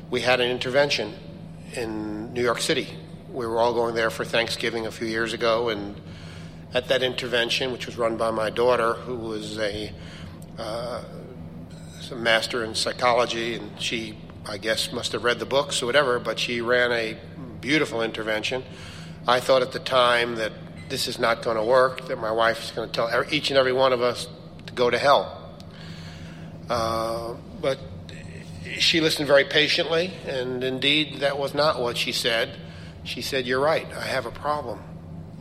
we 0.08 0.20
had 0.20 0.40
an 0.40 0.48
intervention 0.48 1.14
in 1.74 2.32
New 2.32 2.42
York 2.42 2.60
City. 2.60 2.86
We 3.32 3.44
were 3.44 3.58
all 3.58 3.74
going 3.74 3.96
there 3.96 4.10
for 4.10 4.24
Thanksgiving 4.24 4.86
a 4.86 4.92
few 4.92 5.08
years 5.08 5.32
ago, 5.32 5.68
and 5.70 6.00
at 6.75 6.88
that 6.88 7.02
intervention, 7.02 7.72
which 7.72 7.87
was 7.87 7.96
run 7.96 8.16
by 8.16 8.30
my 8.30 8.50
daughter, 8.50 8.94
who 8.94 9.16
was 9.16 9.58
a, 9.58 9.92
uh, 10.58 11.02
a 12.10 12.14
master 12.14 12.64
in 12.64 12.75
psychology, 12.75 13.54
and 13.54 13.80
she, 13.80 14.18
I 14.46 14.58
guess, 14.58 14.92
must 14.92 15.12
have 15.12 15.25
read 15.25 15.38
the 15.38 15.46
books 15.46 15.82
or 15.82 15.87
whatever, 15.87 16.18
but 16.18 16.38
she 16.38 16.60
ran 16.60 16.92
a 16.92 17.16
beautiful 17.60 18.02
intervention. 18.02 18.64
I 19.26 19.40
thought 19.40 19.62
at 19.62 19.72
the 19.72 19.78
time 19.78 20.37
that 20.37 20.52
this 20.88 21.08
is 21.08 21.18
not 21.18 21.42
going 21.42 21.56
to 21.56 21.64
work, 21.64 22.08
that 22.08 22.18
my 22.18 22.32
wife 22.32 22.64
is 22.64 22.70
going 22.70 22.88
to 22.88 22.94
tell 22.94 23.25
each 23.30 23.50
and 23.50 23.58
every 23.58 23.72
one 23.72 23.92
of 23.92 24.00
us 24.00 24.26
to 24.66 24.72
go 24.72 24.88
to 24.88 24.98
hell. 24.98 25.34
Uh, 26.68 27.34
but 27.60 27.78
she 28.78 29.00
listened 29.00 29.26
very 29.26 29.44
patiently, 29.44 30.12
and 30.26 30.62
indeed, 30.62 31.20
that 31.20 31.38
was 31.38 31.54
not 31.54 31.80
what 31.80 31.96
she 31.96 32.12
said. 32.12 32.56
She 33.04 33.22
said, 33.22 33.46
You're 33.46 33.60
right, 33.60 33.87
I 33.92 34.04
have 34.04 34.26
a 34.26 34.30
problem. 34.30 34.80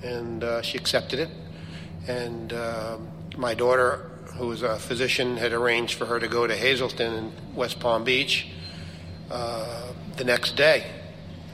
And 0.03 0.43
uh, 0.43 0.61
she 0.61 0.77
accepted 0.77 1.19
it. 1.19 1.29
And 2.07 2.53
uh, 2.53 2.97
my 3.35 3.53
daughter, 3.53 4.11
who 4.35 4.47
was 4.47 4.61
a 4.61 4.77
physician, 4.79 5.37
had 5.37 5.53
arranged 5.53 5.95
for 5.95 6.05
her 6.05 6.19
to 6.19 6.27
go 6.27 6.47
to 6.47 6.55
Hazelden 6.55 7.13
in 7.13 7.31
West 7.55 7.79
Palm 7.79 8.03
Beach 8.03 8.47
uh, 9.29 9.93
the 10.15 10.23
next 10.23 10.55
day. 10.55 10.91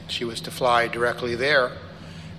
She 0.08 0.24
was 0.24 0.40
to 0.42 0.50
fly 0.50 0.88
directly 0.88 1.34
there. 1.34 1.72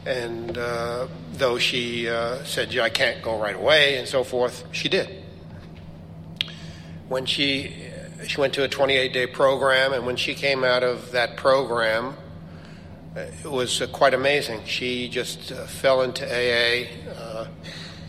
And 0.05 0.57
uh, 0.57 1.07
though 1.33 1.57
she 1.57 2.07
uh, 2.07 2.43
said, 2.43 2.73
yeah, 2.73 2.83
I 2.83 2.89
can't 2.89 3.23
go 3.23 3.39
right 3.39 3.55
away 3.55 3.97
and 3.97 4.07
so 4.07 4.23
forth, 4.23 4.63
she 4.71 4.87
did. 4.87 5.23
When 7.07 7.25
she, 7.25 7.75
she 8.27 8.39
went 8.39 8.53
to 8.53 8.63
a 8.63 8.67
28 8.67 9.13
day 9.13 9.27
program, 9.27 9.93
and 9.93 10.05
when 10.05 10.15
she 10.15 10.35
came 10.35 10.63
out 10.63 10.83
of 10.83 11.11
that 11.11 11.37
program, 11.37 12.15
it 13.15 13.49
was 13.49 13.81
uh, 13.81 13.87
quite 13.87 14.13
amazing. 14.13 14.65
She 14.65 15.07
just 15.07 15.51
uh, 15.51 15.65
fell 15.67 16.01
into 16.01 16.25
AA 16.25 16.87
uh, 17.11 17.47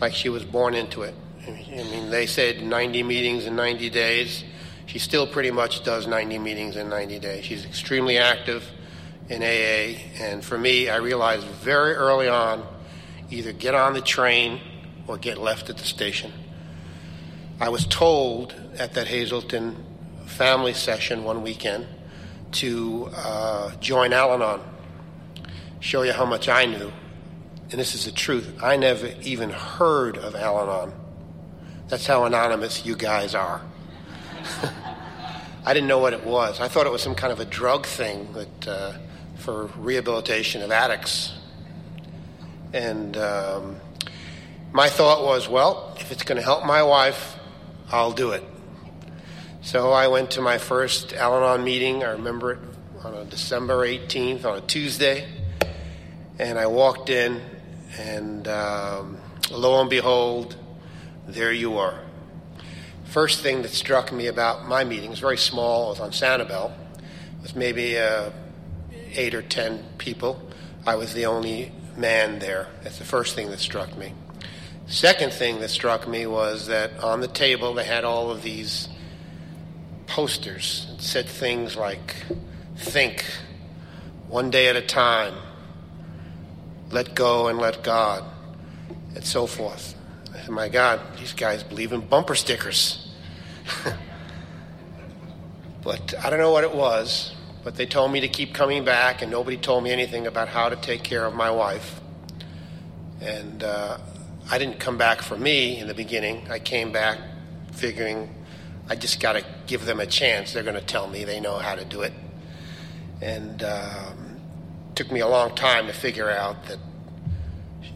like 0.01 0.13
she 0.13 0.29
was 0.29 0.43
born 0.43 0.73
into 0.73 1.03
it. 1.03 1.15
I 1.47 1.51
mean, 1.51 2.09
they 2.09 2.25
said 2.25 2.61
90 2.61 3.03
meetings 3.03 3.45
in 3.45 3.55
90 3.55 3.89
days. 3.89 4.43
She 4.85 4.99
still 4.99 5.25
pretty 5.25 5.51
much 5.51 5.83
does 5.83 6.07
90 6.07 6.39
meetings 6.39 6.75
in 6.75 6.89
90 6.89 7.19
days. 7.19 7.45
She's 7.45 7.65
extremely 7.65 8.17
active 8.17 8.69
in 9.29 9.41
AA. 9.41 9.99
And 10.21 10.43
for 10.43 10.57
me, 10.57 10.89
I 10.89 10.97
realized 10.97 11.45
very 11.45 11.93
early 11.93 12.27
on 12.27 12.65
either 13.29 13.53
get 13.53 13.75
on 13.75 13.93
the 13.93 14.01
train 14.01 14.59
or 15.07 15.17
get 15.17 15.37
left 15.37 15.69
at 15.69 15.77
the 15.77 15.85
station. 15.85 16.31
I 17.59 17.69
was 17.69 17.85
told 17.87 18.53
at 18.77 18.93
that 18.93 19.07
Hazelden 19.07 19.83
family 20.25 20.73
session 20.73 21.23
one 21.23 21.43
weekend 21.43 21.87
to 22.53 23.09
uh, 23.15 23.75
join 23.77 24.13
Al 24.13 24.33
Anon, 24.33 24.61
show 25.79 26.01
you 26.01 26.13
how 26.13 26.25
much 26.25 26.49
I 26.49 26.65
knew. 26.65 26.91
And 27.69 27.79
this 27.79 27.95
is 27.95 28.05
the 28.05 28.11
truth. 28.11 28.59
I 28.63 28.77
never 28.77 29.07
even 29.21 29.49
heard 29.49 30.17
of 30.17 30.35
Al 30.35 30.59
Anon. 30.59 30.93
That's 31.89 32.05
how 32.05 32.25
anonymous 32.25 32.85
you 32.85 32.95
guys 32.95 33.35
are. 33.35 33.61
I 35.65 35.73
didn't 35.73 35.87
know 35.87 35.99
what 35.99 36.13
it 36.13 36.25
was. 36.25 36.61
I 36.61 36.69
thought 36.69 36.85
it 36.85 36.91
was 36.91 37.01
some 37.01 37.15
kind 37.15 37.33
of 37.33 37.39
a 37.39 37.45
drug 37.45 37.85
thing 37.85 38.31
that 38.33 38.67
uh, 38.67 38.93
for 39.35 39.65
rehabilitation 39.77 40.61
of 40.61 40.71
addicts. 40.71 41.33
And 42.73 43.17
um, 43.17 43.77
my 44.71 44.89
thought 44.89 45.23
was, 45.23 45.49
well, 45.49 45.95
if 45.99 46.11
it's 46.11 46.23
going 46.23 46.37
to 46.37 46.43
help 46.43 46.65
my 46.65 46.83
wife, 46.83 47.37
I'll 47.91 48.11
do 48.11 48.31
it. 48.31 48.43
So 49.61 49.91
I 49.91 50.07
went 50.07 50.31
to 50.31 50.41
my 50.41 50.57
first 50.57 51.13
Al 51.13 51.35
Anon 51.35 51.65
meeting. 51.65 52.03
I 52.03 52.11
remember 52.11 52.53
it 52.53 52.59
on 53.03 53.29
December 53.29 53.85
18th, 53.85 54.45
on 54.45 54.57
a 54.57 54.61
Tuesday. 54.61 55.27
And 56.39 56.59
I 56.59 56.67
walked 56.67 57.09
in, 57.09 57.41
and 57.97 58.47
um, 58.47 59.17
lo 59.49 59.81
and 59.81 59.89
behold, 59.89 60.55
there 61.27 61.51
you 61.51 61.77
are. 61.77 61.99
First 63.05 63.41
thing 63.41 63.61
that 63.63 63.71
struck 63.71 64.11
me 64.11 64.27
about 64.27 64.67
my 64.67 64.83
meeting 64.83 65.09
was 65.09 65.19
very 65.19 65.37
small. 65.37 65.87
It 65.87 65.99
was 65.99 65.99
on 65.99 66.11
Sanibel. 66.11 66.71
It 66.97 67.41
was 67.41 67.55
maybe 67.55 67.95
a 67.95 68.33
eight 69.13 69.33
or 69.33 69.41
ten 69.41 69.83
people. 69.97 70.41
I 70.85 70.95
was 70.95 71.13
the 71.13 71.25
only 71.25 71.71
man 71.95 72.39
there. 72.39 72.67
That's 72.83 72.99
the 72.99 73.05
first 73.05 73.35
thing 73.35 73.49
that 73.49 73.59
struck 73.59 73.97
me. 73.97 74.13
Second 74.85 75.33
thing 75.33 75.59
that 75.59 75.69
struck 75.69 76.07
me 76.07 76.27
was 76.27 76.67
that 76.67 77.03
on 77.03 77.19
the 77.19 77.27
table 77.27 77.73
they 77.73 77.83
had 77.83 78.05
all 78.05 78.31
of 78.31 78.41
these 78.43 78.87
posters 80.05 80.87
that 80.91 81.01
said 81.01 81.25
things 81.25 81.75
like 81.75 82.15
think, 82.77 83.25
one 84.29 84.49
day 84.49 84.67
at 84.67 84.75
a 84.75 84.81
time, 84.81 85.33
let 86.91 87.15
go 87.15 87.47
and 87.47 87.57
let 87.57 87.83
God, 87.83 88.23
and 89.15 89.23
so 89.23 89.47
forth. 89.47 89.95
My 90.49 90.69
God, 90.69 91.01
these 91.19 91.33
guys 91.33 91.63
believe 91.63 91.91
in 91.91 92.01
bumper 92.01 92.35
stickers. 92.35 93.11
but 95.83 96.13
I 96.23 96.29
don't 96.29 96.39
know 96.39 96.51
what 96.51 96.63
it 96.63 96.73
was, 96.73 97.33
but 97.63 97.75
they 97.75 97.85
told 97.85 98.11
me 98.11 98.21
to 98.21 98.29
keep 98.29 98.53
coming 98.53 98.85
back, 98.85 99.21
and 99.21 99.29
nobody 99.29 99.57
told 99.57 99.83
me 99.83 99.91
anything 99.91 100.27
about 100.27 100.47
how 100.47 100.69
to 100.69 100.75
take 100.77 101.03
care 101.03 101.25
of 101.25 101.33
my 101.33 101.51
wife. 101.51 101.99
And 103.19 103.63
uh, 103.63 103.97
I 104.49 104.57
didn't 104.57 104.79
come 104.79 104.97
back 104.97 105.21
for 105.21 105.37
me 105.37 105.79
in 105.79 105.87
the 105.87 105.93
beginning. 105.93 106.47
I 106.49 106.59
came 106.59 106.91
back 106.91 107.19
figuring 107.73 108.33
I 108.89 108.95
just 108.95 109.19
got 109.19 109.33
to 109.33 109.43
give 109.65 109.85
them 109.85 109.99
a 109.99 110.05
chance. 110.05 110.53
They're 110.53 110.63
going 110.63 110.75
to 110.75 110.85
tell 110.85 111.07
me 111.07 111.25
they 111.25 111.41
know 111.41 111.57
how 111.57 111.75
to 111.75 111.83
do 111.83 112.01
it. 112.01 112.13
And 113.21 113.61
um, 113.63 114.26
took 114.97 115.11
me 115.11 115.19
a 115.19 115.27
long 115.27 115.53
time 115.53 115.85
to 115.85 115.93
figure 115.93 116.27
out 116.27 116.65
that 116.65 116.79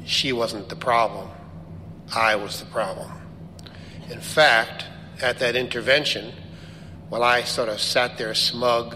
she 0.05 0.31
wasn't 0.31 0.69
the 0.69 0.75
problem. 0.75 1.27
I 2.13 2.35
was 2.35 2.59
the 2.59 2.67
problem. 2.67 3.11
In 4.11 4.19
fact, 4.19 4.85
at 5.19 5.39
that 5.39 5.55
intervention, 5.55 6.31
while 7.09 7.23
I 7.23 7.41
sort 7.41 7.69
of 7.69 7.81
sat 7.81 8.19
there 8.19 8.35
smug 8.35 8.95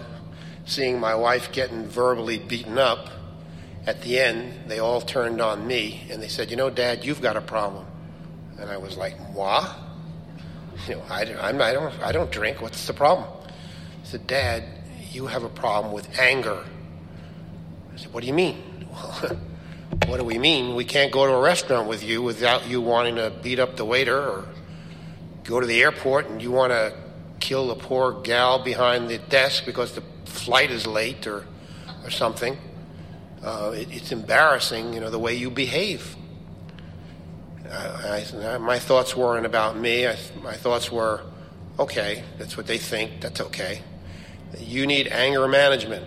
seeing 0.65 0.99
my 0.99 1.15
wife 1.15 1.51
getting 1.51 1.87
verbally 1.87 2.37
beaten 2.37 2.77
up, 2.77 3.09
at 3.87 4.03
the 4.03 4.19
end, 4.19 4.69
they 4.69 4.77
all 4.77 5.01
turned 5.01 5.41
on 5.41 5.65
me 5.65 6.05
and 6.11 6.21
they 6.21 6.27
said, 6.27 6.51
You 6.51 6.57
know, 6.57 6.69
Dad, 6.69 7.03
you've 7.03 7.23
got 7.23 7.37
a 7.37 7.41
problem. 7.41 7.87
And 8.59 8.69
I 8.69 8.77
was 8.77 8.97
like, 8.97 9.19
Moi? 9.33 9.67
You 10.87 10.95
know, 10.95 11.03
I, 11.09 11.21
I'm, 11.41 11.59
I, 11.59 11.73
don't, 11.73 11.99
I 12.03 12.11
don't 12.11 12.31
drink. 12.31 12.61
What's 12.61 12.85
the 12.85 12.93
problem? 12.93 13.27
I 13.47 14.05
said, 14.05 14.27
Dad, 14.27 14.63
you 15.11 15.25
have 15.25 15.43
a 15.43 15.49
problem 15.49 15.91
with 15.91 16.19
anger. 16.19 16.63
I 17.95 17.97
said, 17.97 18.13
What 18.13 18.21
do 18.21 18.27
you 18.27 18.33
mean? 18.33 18.61
What 20.07 20.17
do 20.17 20.23
we 20.23 20.37
mean? 20.37 20.75
We 20.75 20.83
can't 20.83 21.11
go 21.11 21.25
to 21.25 21.33
a 21.33 21.41
restaurant 21.41 21.87
with 21.87 22.03
you 22.03 22.21
without 22.21 22.67
you 22.67 22.81
wanting 22.81 23.15
to 23.15 23.31
beat 23.41 23.59
up 23.59 23.75
the 23.75 23.85
waiter 23.85 24.17
or 24.17 24.45
go 25.43 25.59
to 25.59 25.65
the 25.65 25.81
airport 25.81 26.27
and 26.27 26.41
you 26.41 26.51
want 26.51 26.71
to 26.71 26.93
kill 27.39 27.67
the 27.67 27.75
poor 27.75 28.21
gal 28.21 28.63
behind 28.63 29.09
the 29.09 29.17
desk 29.17 29.65
because 29.65 29.93
the 29.93 30.03
flight 30.25 30.69
is 30.69 30.85
late 30.85 31.25
or, 31.25 31.45
or 32.03 32.11
something. 32.11 32.57
Uh, 33.41 33.73
it, 33.75 33.87
it's 33.91 34.11
embarrassing, 34.11 34.93
you 34.93 34.99
know, 34.99 35.09
the 35.09 35.19
way 35.19 35.33
you 35.33 35.49
behave. 35.49 36.15
Uh, 37.67 38.21
I, 38.37 38.57
my 38.57 38.79
thoughts 38.79 39.15
weren't 39.15 39.45
about 39.45 39.77
me. 39.77 40.07
I, 40.07 40.17
my 40.43 40.53
thoughts 40.53 40.91
were, 40.91 41.21
okay, 41.79 42.23
that's 42.37 42.57
what 42.57 42.67
they 42.67 42.77
think. 42.77 43.21
That's 43.21 43.41
okay. 43.41 43.81
You 44.59 44.85
need 44.85 45.07
anger 45.07 45.47
management. 45.47 46.05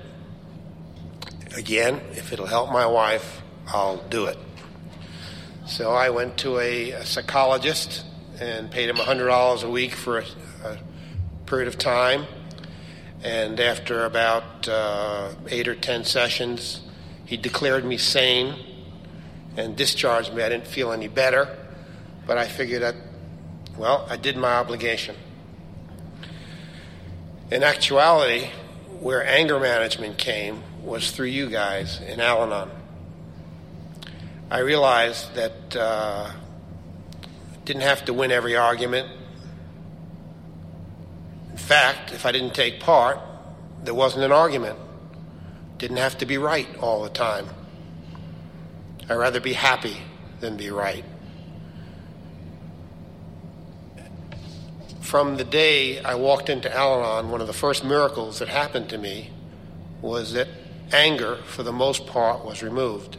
Again, 1.58 2.00
if 2.12 2.32
it'll 2.32 2.46
help 2.46 2.70
my 2.70 2.86
wife, 2.86 3.42
I'll 3.66 3.96
do 3.96 4.26
it. 4.26 4.38
So 5.66 5.92
I 5.92 6.10
went 6.10 6.38
to 6.38 6.60
a, 6.60 6.92
a 6.92 7.04
psychologist 7.04 8.06
and 8.40 8.70
paid 8.70 8.88
him 8.88 8.96
$100 8.96 9.64
a 9.64 9.68
week 9.68 9.92
for 9.92 10.18
a, 10.18 10.24
a 10.64 10.78
period 11.46 11.66
of 11.66 11.76
time 11.76 12.26
and 13.24 13.58
after 13.58 14.04
about 14.04 14.68
uh, 14.68 15.32
eight 15.48 15.66
or 15.66 15.74
ten 15.74 16.04
sessions, 16.04 16.80
he 17.24 17.36
declared 17.36 17.84
me 17.84 17.96
sane 17.96 18.54
and 19.56 19.74
discharged 19.74 20.32
me. 20.32 20.44
I 20.44 20.48
didn't 20.48 20.68
feel 20.68 20.92
any 20.92 21.08
better, 21.08 21.58
but 22.24 22.38
I 22.38 22.46
figured 22.46 22.82
that, 22.82 22.94
well, 23.76 24.06
I 24.08 24.16
did 24.16 24.36
my 24.36 24.52
obligation. 24.52 25.16
In 27.50 27.64
actuality, 27.64 28.50
where 29.00 29.26
anger 29.26 29.58
management 29.58 30.18
came 30.18 30.62
was 30.82 31.10
through 31.10 31.26
you 31.26 31.48
guys 31.48 32.00
in 32.00 32.20
Al 32.20 32.44
Anon. 32.44 32.70
I 34.50 34.60
realized 34.60 35.34
that 35.34 35.76
uh, 35.76 36.30
didn't 37.64 37.82
have 37.82 38.06
to 38.06 38.14
win 38.14 38.32
every 38.32 38.56
argument. 38.56 39.08
In 41.50 41.58
fact, 41.58 42.12
if 42.12 42.24
I 42.24 42.32
didn't 42.32 42.54
take 42.54 42.80
part, 42.80 43.18
there 43.84 43.94
wasn't 43.94 44.24
an 44.24 44.32
argument. 44.32 44.78
Didn't 45.76 45.98
have 45.98 46.18
to 46.18 46.26
be 46.26 46.38
right 46.38 46.68
all 46.78 47.02
the 47.02 47.10
time. 47.10 47.46
I'd 49.08 49.16
rather 49.16 49.40
be 49.40 49.52
happy 49.52 49.98
than 50.40 50.56
be 50.56 50.70
right. 50.70 51.04
From 55.00 55.36
the 55.36 55.44
day 55.44 56.00
I 56.02 56.14
walked 56.14 56.48
into 56.48 56.74
Al 56.74 57.02
Anon, 57.02 57.30
one 57.30 57.40
of 57.40 57.46
the 57.46 57.52
first 57.52 57.84
miracles 57.84 58.38
that 58.38 58.48
happened 58.48 58.90
to 58.90 58.98
me 58.98 59.30
was 60.00 60.32
that 60.32 60.48
anger, 60.92 61.36
for 61.44 61.62
the 61.62 61.72
most 61.72 62.06
part, 62.06 62.44
was 62.44 62.62
removed. 62.62 63.16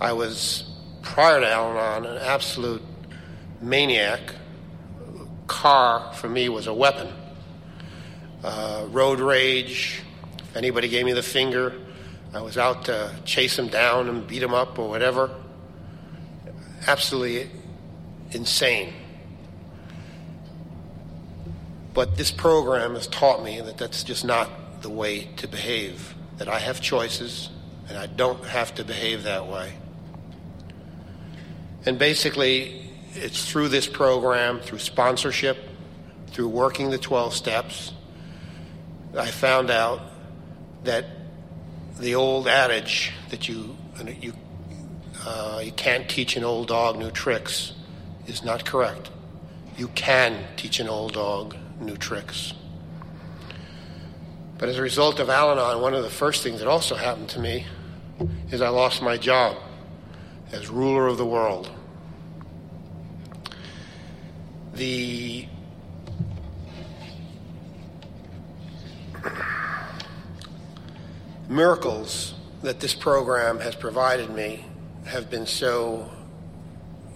I 0.00 0.12
was, 0.12 0.70
prior 1.02 1.40
to 1.40 1.48
Al 1.48 1.78
Anon, 1.78 2.06
an 2.06 2.22
absolute 2.22 2.82
maniac. 3.60 4.20
Car, 5.46 6.12
for 6.12 6.28
me, 6.28 6.48
was 6.48 6.66
a 6.66 6.74
weapon. 6.74 7.08
Uh, 8.44 8.86
road 8.90 9.18
rage, 9.18 10.02
if 10.38 10.56
anybody 10.56 10.88
gave 10.88 11.04
me 11.04 11.12
the 11.12 11.22
finger, 11.22 11.74
I 12.32 12.42
was 12.42 12.58
out 12.58 12.84
to 12.84 13.14
chase 13.24 13.56
them 13.56 13.68
down 13.68 14.08
and 14.08 14.26
beat 14.26 14.40
them 14.40 14.54
up 14.54 14.78
or 14.78 14.88
whatever. 14.88 15.34
Absolutely 16.86 17.50
insane. 18.30 18.92
But 21.94 22.16
this 22.16 22.30
program 22.30 22.94
has 22.94 23.06
taught 23.06 23.42
me 23.42 23.60
that 23.60 23.78
that's 23.78 24.04
just 24.04 24.24
not 24.24 24.82
the 24.82 24.90
way 24.90 25.24
to 25.38 25.48
behave, 25.48 26.14
that 26.38 26.48
I 26.48 26.58
have 26.58 26.80
choices 26.80 27.50
and 27.88 27.96
I 27.98 28.06
don't 28.06 28.44
have 28.44 28.74
to 28.76 28.84
behave 28.84 29.24
that 29.24 29.46
way. 29.46 29.74
And 31.86 31.98
basically, 31.98 32.90
it's 33.14 33.50
through 33.50 33.68
this 33.68 33.86
program, 33.86 34.60
through 34.60 34.78
sponsorship, 34.78 35.58
through 36.28 36.48
working 36.48 36.90
the 36.90 36.98
12 36.98 37.34
steps, 37.34 37.92
I 39.16 39.30
found 39.30 39.70
out 39.70 40.00
that 40.84 41.06
the 41.98 42.14
old 42.14 42.46
adage 42.46 43.12
that 43.30 43.48
you, 43.48 43.76
you, 44.20 44.32
uh, 45.24 45.60
you 45.64 45.72
can't 45.72 46.08
teach 46.08 46.36
an 46.36 46.44
old 46.44 46.68
dog 46.68 46.98
new 46.98 47.10
tricks 47.10 47.72
is 48.26 48.44
not 48.44 48.64
correct. 48.64 49.10
You 49.76 49.88
can 49.88 50.44
teach 50.56 50.78
an 50.80 50.88
old 50.88 51.14
dog 51.14 51.56
new 51.80 51.96
tricks. 51.96 52.52
But 54.58 54.68
as 54.68 54.76
a 54.76 54.82
result 54.82 55.20
of 55.20 55.30
Al 55.30 55.52
Anon, 55.52 55.80
one 55.80 55.94
of 55.94 56.02
the 56.02 56.10
first 56.10 56.42
things 56.42 56.58
that 56.58 56.68
also 56.68 56.96
happened 56.96 57.28
to 57.30 57.40
me 57.40 57.64
is 58.50 58.60
I 58.60 58.68
lost 58.68 59.00
my 59.02 59.16
job 59.16 59.56
as 60.50 60.68
ruler 60.68 61.06
of 61.06 61.16
the 61.16 61.24
world. 61.24 61.70
The 64.74 65.46
miracles 71.48 72.34
that 72.62 72.80
this 72.80 72.94
program 72.94 73.60
has 73.60 73.76
provided 73.76 74.30
me 74.30 74.64
have 75.04 75.30
been 75.30 75.46
so 75.46 76.10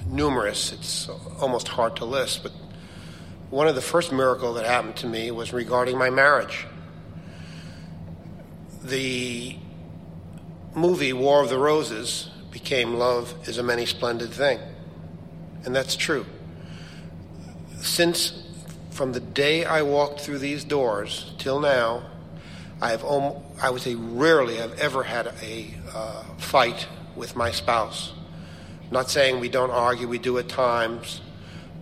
numerous, 0.07 0.73
it's 0.73 1.09
almost 1.41 1.69
hard 1.69 1.97
to 1.97 2.05
list. 2.05 2.45
But 2.45 2.53
one 3.51 3.67
of 3.67 3.75
the 3.75 3.83
first 3.83 4.13
miracles 4.13 4.57
that 4.57 4.65
happened 4.65 4.97
to 4.97 5.07
me 5.09 5.33
was 5.33 5.53
regarding 5.53 5.99
my 5.99 6.09
marriage. 6.09 6.67
The 8.85 9.57
movie 10.75 11.13
War 11.13 11.43
of 11.43 11.49
the 11.49 11.59
Roses 11.59 12.31
became 12.51 12.95
Love 12.95 13.35
is 13.49 13.59
a 13.59 13.63
Many 13.63 13.87
Splendid 13.87 14.31
Thing. 14.31 14.59
And 15.65 15.75
that's 15.75 15.95
true. 15.95 16.27
Since 17.81 18.43
from 18.91 19.13
the 19.13 19.21
day 19.21 19.65
I 19.65 19.83
walked 19.83 20.21
through 20.21 20.39
these 20.39 20.65
doors 20.65 21.33
till 21.39 21.61
now, 21.61 22.03
I 22.81 22.91
have 22.91 23.05
I 23.05 23.71
would 23.71 23.83
say 23.83 23.95
rarely 23.95 24.57
have 24.57 24.79
ever 24.79 25.05
had 25.05 25.29
a 25.43 25.73
uh, 25.95 26.25
fight 26.39 26.89
with 27.15 27.37
my 27.37 27.53
spouse. 27.53 28.13
Not 28.91 29.09
saying 29.09 29.41
we 29.41 29.49
don't 29.49 29.71
argue, 29.71 30.09
we 30.09 30.19
do 30.19 30.39
at 30.39 30.49
times, 30.49 31.21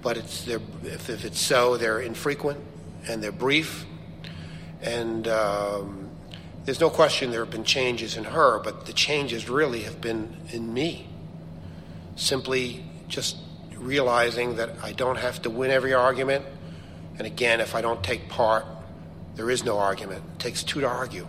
but 0.03 0.17
it's 0.17 0.47
if, 0.47 0.61
if 0.85 1.25
it's 1.25 1.41
so, 1.41 1.77
they're 1.77 2.01
infrequent 2.01 2.61
and 3.09 3.23
they're 3.23 3.33
brief. 3.33 3.87
And 4.83 5.27
um, 5.29 6.00
there's 6.65 6.81
no 6.81 6.91
question 6.91 7.31
there 7.31 7.41
have 7.41 7.51
been 7.51 7.65
changes 7.65 8.17
in 8.17 8.25
her, 8.25 8.59
but 8.59 8.87
the 8.87 8.93
changes 8.93 9.49
really 9.49 9.83
have 9.83 10.01
been 10.01 10.37
in 10.51 10.73
me. 10.73 11.09
Simply 12.17 12.85
just 13.09 13.37
realizing 13.77 14.57
that 14.57 14.71
I 14.83 14.93
don't 14.93 15.17
have 15.17 15.43
to 15.43 15.51
win 15.51 15.71
every 15.71 15.95
argument. 15.95 16.45
And 17.19 17.27
again, 17.27 17.61
if 17.61 17.75
I 17.75 17.81
don't 17.81 18.03
take 18.05 18.29
part, 18.29 18.67
there 19.37 19.51
is 19.51 19.65
no 19.65 19.79
argument. 19.79 20.23
It 20.35 20.39
takes 20.39 20.63
two 20.63 20.81
to 20.81 20.87
argue. 20.87 21.27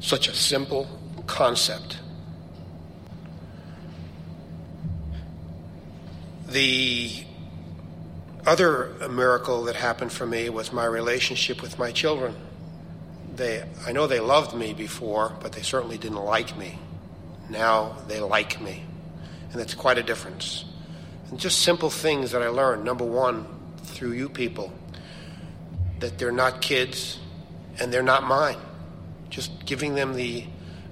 Such 0.00 0.28
a 0.28 0.34
simple 0.34 0.88
concept. 1.26 1.98
The 6.48 7.24
other 8.44 9.08
miracle 9.10 9.64
that 9.64 9.76
happened 9.76 10.12
for 10.12 10.26
me 10.26 10.48
was 10.48 10.72
my 10.72 10.84
relationship 10.84 11.62
with 11.62 11.78
my 11.78 11.92
children. 11.92 12.34
They, 13.36 13.62
I 13.86 13.92
know 13.92 14.06
they 14.06 14.20
loved 14.20 14.54
me 14.54 14.72
before, 14.72 15.36
but 15.40 15.52
they 15.52 15.62
certainly 15.62 15.98
didn't 15.98 16.24
like 16.24 16.56
me. 16.56 16.78
Now 17.50 17.96
they 18.08 18.20
like 18.20 18.60
me. 18.60 18.82
And 19.50 19.60
that's 19.60 19.74
quite 19.74 19.98
a 19.98 20.02
difference. 20.02 20.64
And 21.30 21.38
just 21.38 21.60
simple 21.60 21.90
things 21.90 22.32
that 22.32 22.42
I 22.42 22.48
learned. 22.48 22.84
Number 22.84 23.04
one, 23.04 23.46
through 23.82 24.12
you 24.12 24.28
people 24.28 24.72
that 26.00 26.18
they're 26.18 26.32
not 26.32 26.60
kids 26.60 27.18
and 27.78 27.92
they're 27.92 28.02
not 28.02 28.24
mine. 28.24 28.58
Just 29.28 29.66
giving 29.66 29.94
them 29.94 30.14
the 30.14 30.44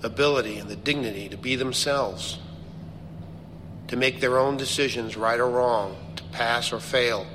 ability 0.02 0.58
and 0.58 0.68
the 0.68 0.76
dignity 0.76 1.28
to 1.30 1.36
be 1.36 1.56
themselves, 1.56 2.38
to 3.88 3.96
make 3.96 4.20
their 4.20 4.38
own 4.38 4.56
decisions, 4.56 5.16
right 5.16 5.40
or 5.40 5.48
wrong, 5.48 5.96
to 6.16 6.22
pass 6.24 6.72
or 6.72 6.80
fail, 6.80 7.26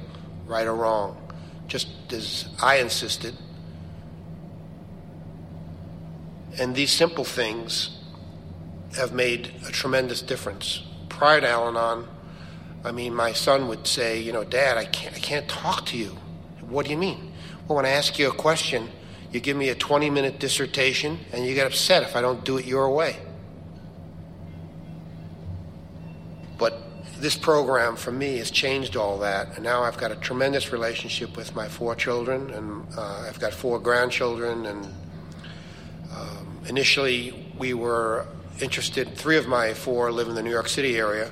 right 0.46 0.68
or 0.68 0.76
wrong, 0.76 1.18
just 1.68 1.88
as 2.12 2.48
I 2.62 2.78
insisted. 2.78 3.36
And 6.60 6.76
these 6.76 6.92
simple 6.92 7.24
things 7.24 7.98
have 8.98 9.14
made 9.14 9.52
a 9.66 9.72
tremendous 9.72 10.22
difference. 10.22 10.84
Prior 11.08 11.40
to 11.40 11.48
Al 11.48 11.70
Anon, 11.70 12.08
I 12.84 12.92
mean, 12.92 13.14
my 13.14 13.32
son 13.32 13.68
would 13.70 13.88
say, 13.88 14.20
you 14.20 14.34
know, 14.34 14.44
Dad, 14.44 14.78
I 14.78 14.86
can't, 14.86 15.16
I 15.16 15.20
can't 15.20 15.48
talk 15.48 15.86
to 15.88 15.98
you. 15.98 16.18
What 16.62 16.86
do 16.86 16.92
you 16.92 16.98
mean? 16.98 17.32
Well, 17.68 17.78
when 17.78 17.86
I 17.86 17.90
ask 17.90 18.20
you 18.20 18.30
a 18.30 18.34
question, 18.34 18.90
you 19.32 19.40
give 19.40 19.56
me 19.56 19.70
a 19.70 19.76
20 19.76 20.10
minute 20.10 20.40
dissertation 20.40 21.20
and 21.32 21.46
you 21.46 21.54
get 21.56 21.68
upset 21.68 22.04
if 22.04 22.16
I 22.16 22.22
don't 22.22 22.44
do 22.44 22.58
it 22.58 22.66
your 22.66 22.94
way. 22.94 23.18
But 26.58 26.82
this 27.20 27.38
program 27.38 27.96
for 27.96 28.12
me 28.12 28.38
has 28.38 28.52
changed 28.52 28.98
all 28.98 29.20
that, 29.20 29.56
and 29.56 29.64
now 29.64 29.84
I've 29.84 29.98
got 29.98 30.12
a 30.12 30.16
tremendous 30.16 30.74
relationship 30.74 31.38
with 31.38 31.56
my 31.56 31.68
four 31.68 31.96
children, 31.96 32.50
and 32.52 32.86
uh, 32.98 33.26
I've 33.28 33.40
got 33.40 33.54
four 33.54 33.80
grandchildren. 33.80 34.66
And 34.66 34.94
initially, 36.68 37.52
we 37.58 37.74
were 37.74 38.28
interested. 38.62 39.16
Three 39.16 39.38
of 39.38 39.48
my 39.48 39.74
four 39.74 40.12
live 40.12 40.28
in 40.28 40.36
the 40.36 40.44
New 40.44 40.52
York 40.52 40.68
City 40.68 40.98
area. 40.98 41.32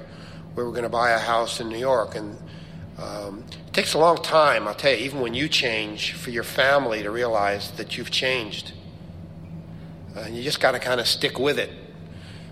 We 0.55 0.63
were 0.63 0.71
going 0.71 0.83
to 0.83 0.89
buy 0.89 1.11
a 1.11 1.19
house 1.19 1.59
in 1.59 1.69
New 1.69 1.77
York, 1.77 2.15
and 2.15 2.37
um, 2.97 3.43
it 3.67 3.73
takes 3.73 3.93
a 3.93 3.99
long 3.99 4.17
time, 4.17 4.67
I'll 4.67 4.73
tell 4.73 4.91
you, 4.91 4.97
even 4.97 5.19
when 5.19 5.33
you 5.33 5.47
change, 5.47 6.13
for 6.13 6.31
your 6.31 6.43
family 6.43 7.03
to 7.03 7.11
realize 7.11 7.71
that 7.71 7.97
you've 7.97 8.09
changed. 8.09 8.73
Uh, 10.15 10.21
and 10.21 10.35
you 10.35 10.41
just 10.41 10.59
got 10.59 10.71
to 10.71 10.79
kind 10.79 10.99
of 10.99 11.07
stick 11.07 11.37
with 11.37 11.59
it. 11.59 11.69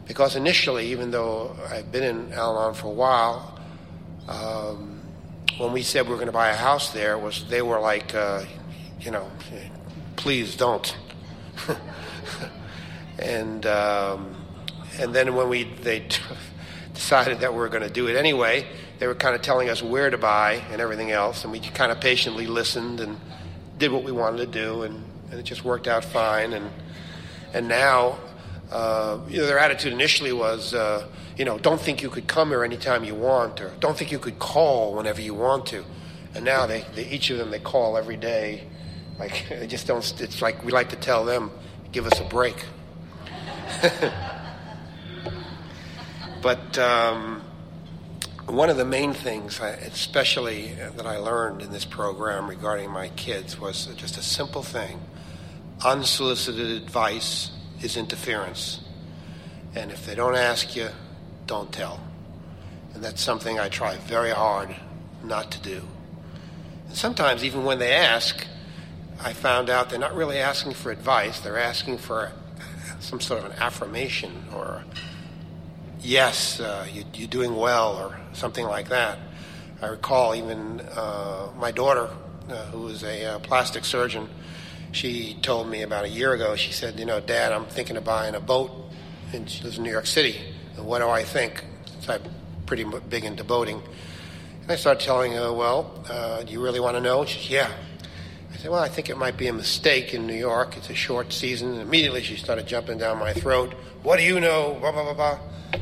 Because 0.08 0.36
initially, 0.36 0.92
even 0.92 1.10
though 1.10 1.56
I've 1.68 1.92
been 1.92 2.04
in 2.04 2.34
Al 2.34 2.60
Anon 2.60 2.76
for 2.76 2.88
a 2.88 2.92
while, 2.92 3.60
um, 4.28 5.02
when 5.58 5.72
we 5.72 5.82
said 5.82 6.06
we 6.06 6.12
were 6.12 6.18
going 6.18 6.28
to 6.28 6.32
buy 6.32 6.50
a 6.50 6.56
house 6.56 6.92
there, 6.94 7.18
was 7.18 7.46
they 7.50 7.64
were 7.64 7.80
like, 7.80 8.14
uh, 8.14 8.44
you 9.00 9.10
know, 9.10 9.30
please 10.16 10.56
don't. 10.56 10.96
and 13.20 13.66
um, 13.66 14.36
and 15.00 15.14
then 15.14 15.36
when 15.36 15.50
we 15.50 15.64
they 15.64 16.08
decided 16.94 17.40
that 17.42 17.54
we 17.54 17.60
were 17.60 17.70
going 17.70 17.84
to 17.84 17.90
do 17.90 18.08
it 18.08 18.16
anyway, 18.16 18.66
they 19.00 19.08
were 19.08 19.16
kind 19.16 19.36
of 19.36 19.42
telling 19.42 19.70
us 19.70 19.82
where 19.84 20.10
to 20.10 20.18
buy 20.18 20.64
and 20.72 20.82
everything 20.82 21.12
else, 21.12 21.44
and 21.44 21.52
we 21.52 21.60
kind 21.60 21.92
of 21.92 22.00
patiently 22.00 22.48
listened 22.48 23.00
and 23.00 23.20
did 23.78 23.92
what 23.92 24.04
we 24.04 24.12
wanted 24.12 24.38
to 24.38 24.46
do, 24.48 24.84
and, 24.84 25.04
and 25.30 25.40
it 25.40 25.44
just 25.44 25.64
worked 25.66 25.88
out 25.88 26.06
fine. 26.06 26.54
And 26.54 26.72
and 27.54 27.68
now, 27.68 28.18
uh, 28.72 29.20
you 29.28 29.38
know, 29.38 29.46
their 29.46 29.60
attitude 29.60 29.94
initially 29.94 30.34
was, 30.34 30.74
uh, 30.74 31.08
you 31.38 31.46
know, 31.46 31.58
don't 31.58 31.80
think 31.80 32.02
you 32.02 32.10
could 32.10 32.28
come 32.28 32.50
here 32.50 32.64
anytime 32.64 33.04
you 33.04 33.16
want, 33.16 33.62
or 33.62 33.72
don't 33.80 33.98
think 33.98 34.12
you 34.12 34.20
could 34.20 34.40
call 34.40 34.96
whenever 34.96 35.22
you 35.22 35.34
want 35.34 35.66
to. 35.68 35.84
And 36.34 36.44
now 36.44 36.66
they, 36.66 36.86
they 36.96 37.08
each 37.08 37.30
of 37.30 37.38
them 37.38 37.52
they 37.52 37.60
call 37.60 37.98
every 37.98 38.18
day. 38.18 38.68
Like 39.20 39.46
they 39.50 39.68
just 39.68 39.88
don't. 39.88 40.22
It's 40.22 40.42
like 40.42 40.64
we 40.64 40.72
like 40.72 40.90
to 40.90 40.98
tell 40.98 41.26
them, 41.26 41.52
give 41.92 42.06
us 42.06 42.20
a 42.20 42.26
break. 42.26 42.66
But 46.46 46.78
um, 46.78 47.42
one 48.46 48.70
of 48.70 48.78
the 48.78 48.86
main 48.86 49.14
things, 49.14 49.60
I, 49.60 49.70
especially 49.70 50.76
that 50.96 51.08
I 51.08 51.18
learned 51.18 51.64
in 51.64 51.72
this 51.72 51.86
program 51.86 52.48
regarding 52.48 52.92
my 52.92 53.10
kids, 53.10 53.60
was 53.60 53.88
just 53.96 54.16
a 54.20 54.22
simple 54.22 54.62
thing 54.62 55.02
unsolicited 55.84 56.84
advice 56.84 57.50
is 57.82 57.98
interference. 57.98 58.82
And 59.74 59.92
if 59.92 60.06
they 60.06 60.14
don't 60.14 60.36
ask 60.36 60.76
you, 60.76 60.90
don't 61.48 61.72
tell. 61.72 62.00
And 62.94 63.04
that's 63.04 63.24
something 63.24 63.60
I 63.60 63.70
try 63.70 63.98
very 63.98 64.30
hard 64.30 64.76
not 65.24 65.50
to 65.54 65.60
do. 65.62 65.82
And 66.90 66.96
sometimes, 66.96 67.44
even 67.44 67.64
when 67.64 67.80
they 67.80 67.92
ask, 67.92 68.46
I 69.20 69.34
found 69.34 69.72
out 69.72 69.90
they're 69.90 69.98
not 69.98 70.16
really 70.16 70.38
asking 70.38 70.76
for 70.76 70.92
advice, 70.92 71.40
they're 71.40 71.58
asking 71.58 71.98
for 71.98 72.32
some 73.06 73.22
sort 73.22 73.44
of 73.44 73.52
an 73.52 73.58
affirmation 73.60 74.32
or, 74.54 74.84
yes, 76.02 76.60
uh, 76.60 76.88
you, 76.92 77.04
are 77.24 77.28
doing 77.28 77.56
well, 77.56 77.96
or 77.96 78.20
something 78.34 78.66
like 78.66 78.90
that. 78.90 79.20
I 79.82 79.88
recall 79.88 80.34
even 80.36 80.82
uh, 80.82 81.50
my 81.58 81.72
daughter, 81.72 82.10
uh, 82.50 82.66
who 82.68 82.88
is 82.88 83.04
a 83.04 83.26
uh, 83.26 83.40
plastic 83.40 83.86
surgeon, 83.86 84.28
she 84.92 85.38
told 85.42 85.70
me 85.70 85.82
about 85.82 86.06
a 86.06 86.10
year 86.10 86.34
ago, 86.34 86.56
she 86.56 86.72
said, 86.72 86.98
You 86.98 87.06
know, 87.06 87.20
Dad, 87.20 87.52
I'm 87.52 87.66
thinking 87.66 87.98
of 87.98 88.04
buying 88.04 88.34
a 88.34 88.40
boat, 88.40 88.72
and 89.34 89.50
she 89.50 89.64
lives 89.64 89.78
in 89.78 89.84
New 89.84 89.92
York 89.92 90.08
City. 90.08 90.40
What 90.78 91.00
do 91.00 91.10
I 91.10 91.24
think? 91.24 91.64
I'm 92.08 92.22
pretty 92.66 92.86
big 93.10 93.26
into 93.26 93.44
boating. 93.44 93.82
And 94.62 94.72
I 94.72 94.76
started 94.76 95.04
telling 95.04 95.34
her, 95.34 95.52
Well, 95.52 96.04
uh, 96.10 96.44
do 96.44 96.52
you 96.52 96.64
really 96.64 96.80
want 96.80 96.96
to 96.96 97.02
know? 97.02 97.26
She 97.26 97.40
said, 97.40 97.52
Yeah. 97.52 97.72
I 98.56 98.58
said, 98.58 98.72
Well, 98.72 98.80
I 98.82 98.88
think 98.88 99.10
it 99.10 99.18
might 99.18 99.36
be 99.36 99.48
a 99.48 99.54
mistake 99.54 100.14
in 100.14 100.26
New 100.26 100.36
York. 100.36 100.78
It's 100.78 100.90
a 100.90 100.96
short 100.96 101.34
season. 101.34 101.74
And 101.74 101.82
immediately 101.82 102.24
she 102.24 102.38
started 102.38 102.66
jumping 102.66 102.98
down 102.98 103.20
my 103.20 103.34
throat. 103.34 103.74
What 104.02 104.18
do 104.18 104.24
you 104.24 104.40
know? 104.40 104.78
Blah, 104.80 104.94
blah, 104.94 105.04
blah, 105.04 105.14
blah. 105.14 105.40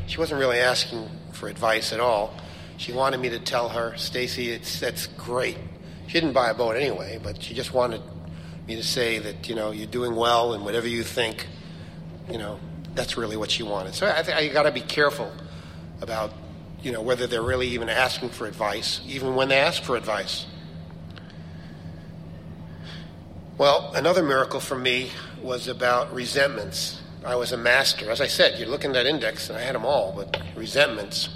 She 0.07 0.17
wasn't 0.17 0.39
really 0.39 0.57
asking 0.57 1.07
for 1.33 1.47
advice 1.47 1.93
at 1.93 1.99
all. 1.99 2.33
She 2.77 2.91
wanted 2.91 3.19
me 3.19 3.29
to 3.29 3.39
tell 3.39 3.69
her, 3.69 3.95
Stacy, 3.95 4.49
it's 4.49 4.79
that's 4.79 5.05
great. 5.05 5.57
She 6.07 6.13
didn't 6.13 6.33
buy 6.33 6.49
a 6.49 6.53
boat 6.55 6.75
anyway, 6.75 7.19
but 7.21 7.43
she 7.43 7.53
just 7.53 7.73
wanted 7.73 8.01
me 8.67 8.75
to 8.75 8.83
say 8.83 9.19
that 9.19 9.47
you 9.47 9.53
know 9.53 9.69
you're 9.69 9.85
doing 9.85 10.15
well 10.15 10.53
and 10.53 10.65
whatever 10.65 10.87
you 10.87 11.03
think, 11.03 11.47
you 12.31 12.39
know, 12.39 12.59
that's 12.95 13.17
really 13.17 13.37
what 13.37 13.51
she 13.51 13.61
wanted. 13.61 13.93
So 13.93 14.11
I, 14.11 14.23
th- 14.23 14.35
I 14.35 14.47
got 14.47 14.63
to 14.63 14.71
be 14.71 14.81
careful 14.81 15.31
about 16.01 16.33
you 16.81 16.91
know 16.91 17.03
whether 17.03 17.27
they're 17.27 17.43
really 17.43 17.67
even 17.67 17.87
asking 17.87 18.29
for 18.29 18.47
advice, 18.47 18.99
even 19.05 19.35
when 19.35 19.49
they 19.49 19.59
ask 19.59 19.83
for 19.83 19.95
advice. 19.95 20.47
Well, 23.55 23.91
another 23.93 24.23
miracle 24.23 24.59
for 24.59 24.75
me 24.75 25.11
was 25.43 25.67
about 25.67 26.11
resentments. 26.11 26.99
I 27.23 27.35
was 27.35 27.51
a 27.51 27.57
master. 27.57 28.09
As 28.09 28.19
I 28.19 28.25
said, 28.25 28.59
you 28.59 28.65
look 28.65 28.83
in 28.83 28.93
that 28.93 29.05
index, 29.05 29.47
and 29.47 29.55
I 29.55 29.61
had 29.61 29.75
them 29.75 29.85
all, 29.85 30.11
but 30.11 30.41
resentments. 30.55 31.29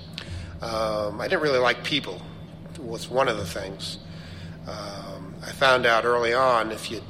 Um, 0.60 1.22
I 1.22 1.28
didn't 1.28 1.44
really 1.44 1.60
like 1.60 1.84
people, 1.84 2.20
was 2.80 3.08
one 3.08 3.28
of 3.28 3.38
the 3.38 3.46
things. 3.46 4.00
Um, 4.68 5.36
I 5.46 5.52
found 5.52 5.86
out 5.86 6.06
early 6.06 6.34
on 6.34 6.72
if 6.72 6.90
you 6.90 7.02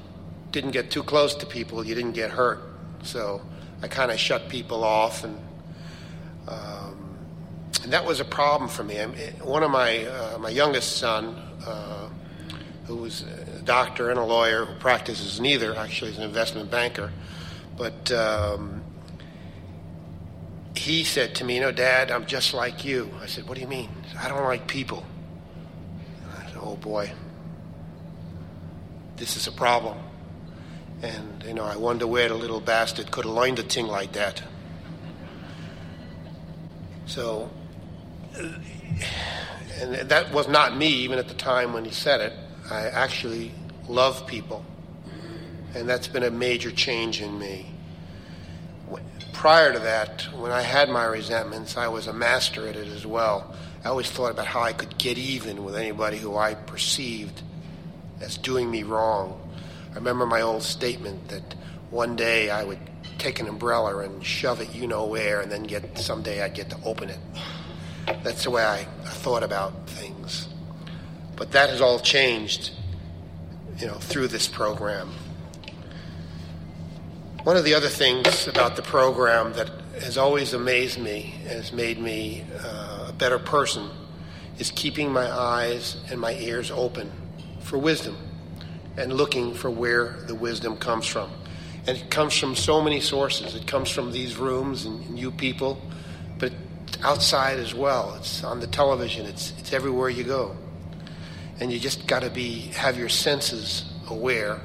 didn't 0.52 0.72
get 0.72 0.92
too 0.92 1.04
close 1.04 1.34
to 1.36 1.46
people, 1.46 1.86
you 1.86 1.96
didn't 1.96 2.12
get 2.12 2.30
hurt. 2.30 2.60
So 3.04 3.42
I 3.82 3.88
kind 3.88 4.12
of 4.12 4.20
shut 4.20 4.50
people 4.50 4.84
off, 4.84 5.24
and, 5.24 5.40
um, 6.50 7.18
and 7.82 7.94
that 7.94 8.06
was 8.06 8.20
a 8.20 8.26
problem 8.26 8.70
for 8.70 8.84
me. 8.84 9.00
I 9.00 9.06
one 9.42 9.64
of 9.64 9.72
my 9.72 10.04
uh, 10.06 10.38
my 10.38 10.50
youngest 10.50 10.98
son, 10.98 11.28
uh, 11.66 12.10
who 12.88 12.98
was 12.98 13.22
a 13.22 13.62
doctor 13.62 14.10
and 14.10 14.18
a 14.18 14.24
lawyer 14.24 14.66
who 14.66 14.80
practices 14.80 15.40
neither, 15.40 15.76
actually, 15.76 16.12
is 16.12 16.18
an 16.18 16.24
investment 16.24 16.72
banker, 16.72 17.12
but. 17.78 18.12
Um, 18.12 18.82
he 20.78 21.04
said 21.04 21.36
to 21.36 21.44
me, 21.44 21.56
You 21.56 21.62
know, 21.62 21.72
Dad, 21.72 22.12
I'm 22.12 22.26
just 22.26 22.54
like 22.54 22.86
you. 22.86 23.12
I 23.22 23.26
said, 23.26 23.48
What 23.48 23.56
do 23.56 23.62
you 23.62 23.68
mean? 23.68 23.90
I 24.18 24.30
don't 24.30 24.44
like 24.44 24.68
people. 24.68 25.06
I 26.38 26.46
said, 26.46 26.58
Oh 26.62 26.76
boy, 26.76 27.12
this 29.18 29.36
is 29.36 29.48
a 29.48 29.52
problem. 29.52 29.98
And, 31.02 31.44
you 31.44 31.54
know, 31.54 31.64
I 31.64 31.76
wonder 31.78 32.08
where 32.08 32.30
the 32.30 32.36
little 32.36 32.60
bastard 32.60 33.12
could 33.12 33.26
have 33.26 33.34
learned 33.34 33.60
a 33.60 33.64
thing 33.64 33.88
like 33.88 34.14
that. 34.14 34.42
So, 37.06 37.50
and 38.36 39.94
that 40.10 40.34
was 40.34 40.48
not 40.48 40.76
me 40.76 40.88
even 40.88 41.20
at 41.20 41.28
the 41.28 41.36
time 41.36 41.74
when 41.74 41.86
he 41.86 41.92
said 41.92 42.22
it. 42.22 42.34
I 42.70 42.88
actually 42.88 43.52
love 43.88 44.28
people. 44.28 44.64
And 45.76 45.88
that's 45.88 46.08
been 46.08 46.24
a 46.24 46.32
major 46.32 46.72
change 46.72 47.22
in 47.22 47.38
me. 47.38 47.72
Prior 49.34 49.72
to 49.72 49.80
that, 49.80 50.24
when 50.36 50.52
I 50.52 50.62
had 50.62 50.90
my 50.90 51.06
resentments, 51.06 51.78
I 51.78 51.88
was 51.88 52.08
a 52.08 52.14
master 52.14 52.68
at 52.68 52.76
it 52.76 52.88
as 52.88 53.06
well. 53.06 53.54
I 53.84 53.90
always 53.90 54.10
thought 54.10 54.32
about 54.32 54.48
how 54.48 54.62
I 54.62 54.74
could 54.74 54.98
get 54.98 55.18
even 55.18 55.64
with 55.64 55.76
anybody 55.76 56.18
who 56.18 56.36
I 56.36 56.56
perceived 56.56 57.42
as 58.20 58.36
doing 58.38 58.72
me 58.72 58.82
wrong 58.82 59.40
I 59.98 60.00
remember 60.00 60.28
my 60.28 60.42
old 60.42 60.62
statement 60.62 61.30
that 61.30 61.56
one 61.90 62.16
day 62.16 62.52
I 62.52 62.64
would 62.64 62.78
take 63.18 63.40
an 63.40 63.48
umbrella 63.48 63.98
and 63.98 64.24
shove 64.24 64.62
it 64.62 64.76
you 64.76 64.86
know 64.86 65.08
where, 65.08 65.42
and 65.42 65.52
then 65.52 65.64
get 65.64 65.98
someday 65.98 66.44
I'd 66.44 66.54
get 66.54 66.70
to 66.70 66.78
open 66.86 67.10
it. 67.10 67.18
That's 68.22 68.44
the 68.44 68.52
way 68.52 68.64
I, 68.64 68.84
thought 69.06 69.42
about 69.42 69.90
things. 69.90 70.50
But 71.38 71.52
that 71.52 71.70
has 71.70 71.80
all 71.80 72.00
changed, 72.00 72.72
you 73.78 73.88
know, 73.88 73.94
through 73.94 74.28
this 74.28 74.48
program. 74.48 75.14
One 77.44 77.56
of 77.56 77.64
the 77.64 77.76
other 77.76 77.88
things 77.88 78.48
about 78.48 78.76
the 78.76 78.82
program 78.82 79.54
that 79.54 79.70
has 80.02 80.18
always 80.18 80.54
amazed 80.54 81.00
me, 81.00 81.22
has 81.48 81.72
made 81.72 82.00
me 82.00 82.44
uh, 82.60 83.06
a 83.10 83.14
better 83.14 83.40
person, 83.40 83.90
is 84.58 84.72
keeping 84.72 85.14
my 85.14 85.32
eyes 85.32 85.96
and 86.10 86.20
my 86.20 86.34
ears 86.34 86.72
open 86.72 87.12
for 87.62 87.78
wisdom 87.78 88.18
and 88.98 89.14
looking 89.14 89.54
for 89.54 89.70
where 89.70 90.18
the 90.26 90.36
wisdom 90.36 90.76
comes 90.76 91.06
from. 91.06 91.32
And 91.86 91.98
it 91.98 92.10
comes 92.10 92.38
from 92.38 92.56
so 92.56 92.82
many 92.82 93.00
sources. 93.00 93.56
It 93.56 93.68
comes 93.68 93.90
from 93.90 94.12
these 94.12 94.36
rooms 94.38 94.86
and, 94.86 95.06
and 95.06 95.20
you 95.20 95.32
people, 95.32 95.82
but 96.40 96.52
outside 97.04 97.60
as 97.60 97.74
well. 97.74 98.16
It's 98.16 98.44
on 98.44 98.60
the 98.60 98.68
television. 98.68 99.26
It's 99.26 99.54
it's 99.60 99.72
everywhere 99.72 100.10
you 100.10 100.24
go. 100.24 100.56
And 101.60 101.72
you 101.72 101.80
just 101.80 102.08
got 102.08 102.22
to 102.22 102.30
be 102.30 102.72
have 102.76 102.98
your 102.98 103.10
senses 103.10 103.92
aware 104.10 104.62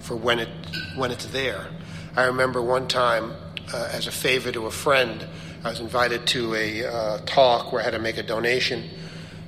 for 0.00 0.16
when 0.16 0.40
it 0.40 0.48
when 0.96 1.10
it's 1.10 1.26
there. 1.26 1.68
I 2.16 2.24
remember 2.24 2.60
one 2.60 2.88
time, 2.88 3.32
uh, 3.72 3.88
as 3.92 4.08
a 4.08 4.12
favor 4.12 4.50
to 4.50 4.66
a 4.66 4.70
friend, 4.70 5.24
I 5.62 5.70
was 5.70 5.78
invited 5.78 6.26
to 6.28 6.54
a 6.54 6.84
uh, 6.84 7.18
talk 7.26 7.72
where 7.72 7.80
I 7.80 7.84
had 7.84 7.92
to 7.92 8.00
make 8.00 8.18
a 8.18 8.22
donation 8.22 8.90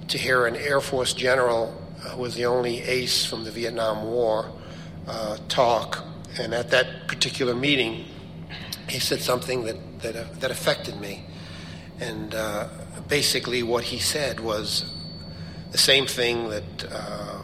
to 0.09 0.19
hear 0.19 0.47
an 0.47 0.57
Air 0.57 0.81
Force 0.81 1.15
general 1.15 1.73
who 2.11 2.21
was 2.21 2.35
the 2.35 2.47
only 2.47 2.83
ace 2.83 3.25
from 3.25 3.45
the 3.45 3.51
Vietnam 3.51 4.05
War 4.05 4.53
uh, 5.07 5.39
talk. 5.49 6.05
And 6.39 6.55
at 6.55 6.71
that 6.71 7.09
particular 7.09 7.55
meeting, 7.55 8.05
he 8.89 8.99
said 8.99 9.21
something 9.21 9.65
that, 9.65 10.01
that, 10.01 10.17
uh, 10.17 10.25
that 10.41 10.51
affected 10.51 11.01
me. 11.01 11.25
And 12.01 12.35
uh, 12.35 12.69
basically, 13.09 13.63
what 13.63 13.85
he 13.85 13.99
said 13.99 14.41
was 14.41 14.85
the 15.73 15.79
same 15.79 16.07
thing 16.07 16.51
that 16.51 16.85
uh, 16.91 17.43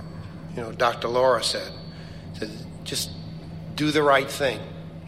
you 0.55 0.63
know 0.63 0.73
Dr. 0.73 1.09
Laura 1.09 1.43
said. 1.43 1.73
said. 2.35 2.51
Just 2.85 3.11
do 3.75 3.91
the 3.91 4.03
right 4.03 4.31
thing. 4.31 4.61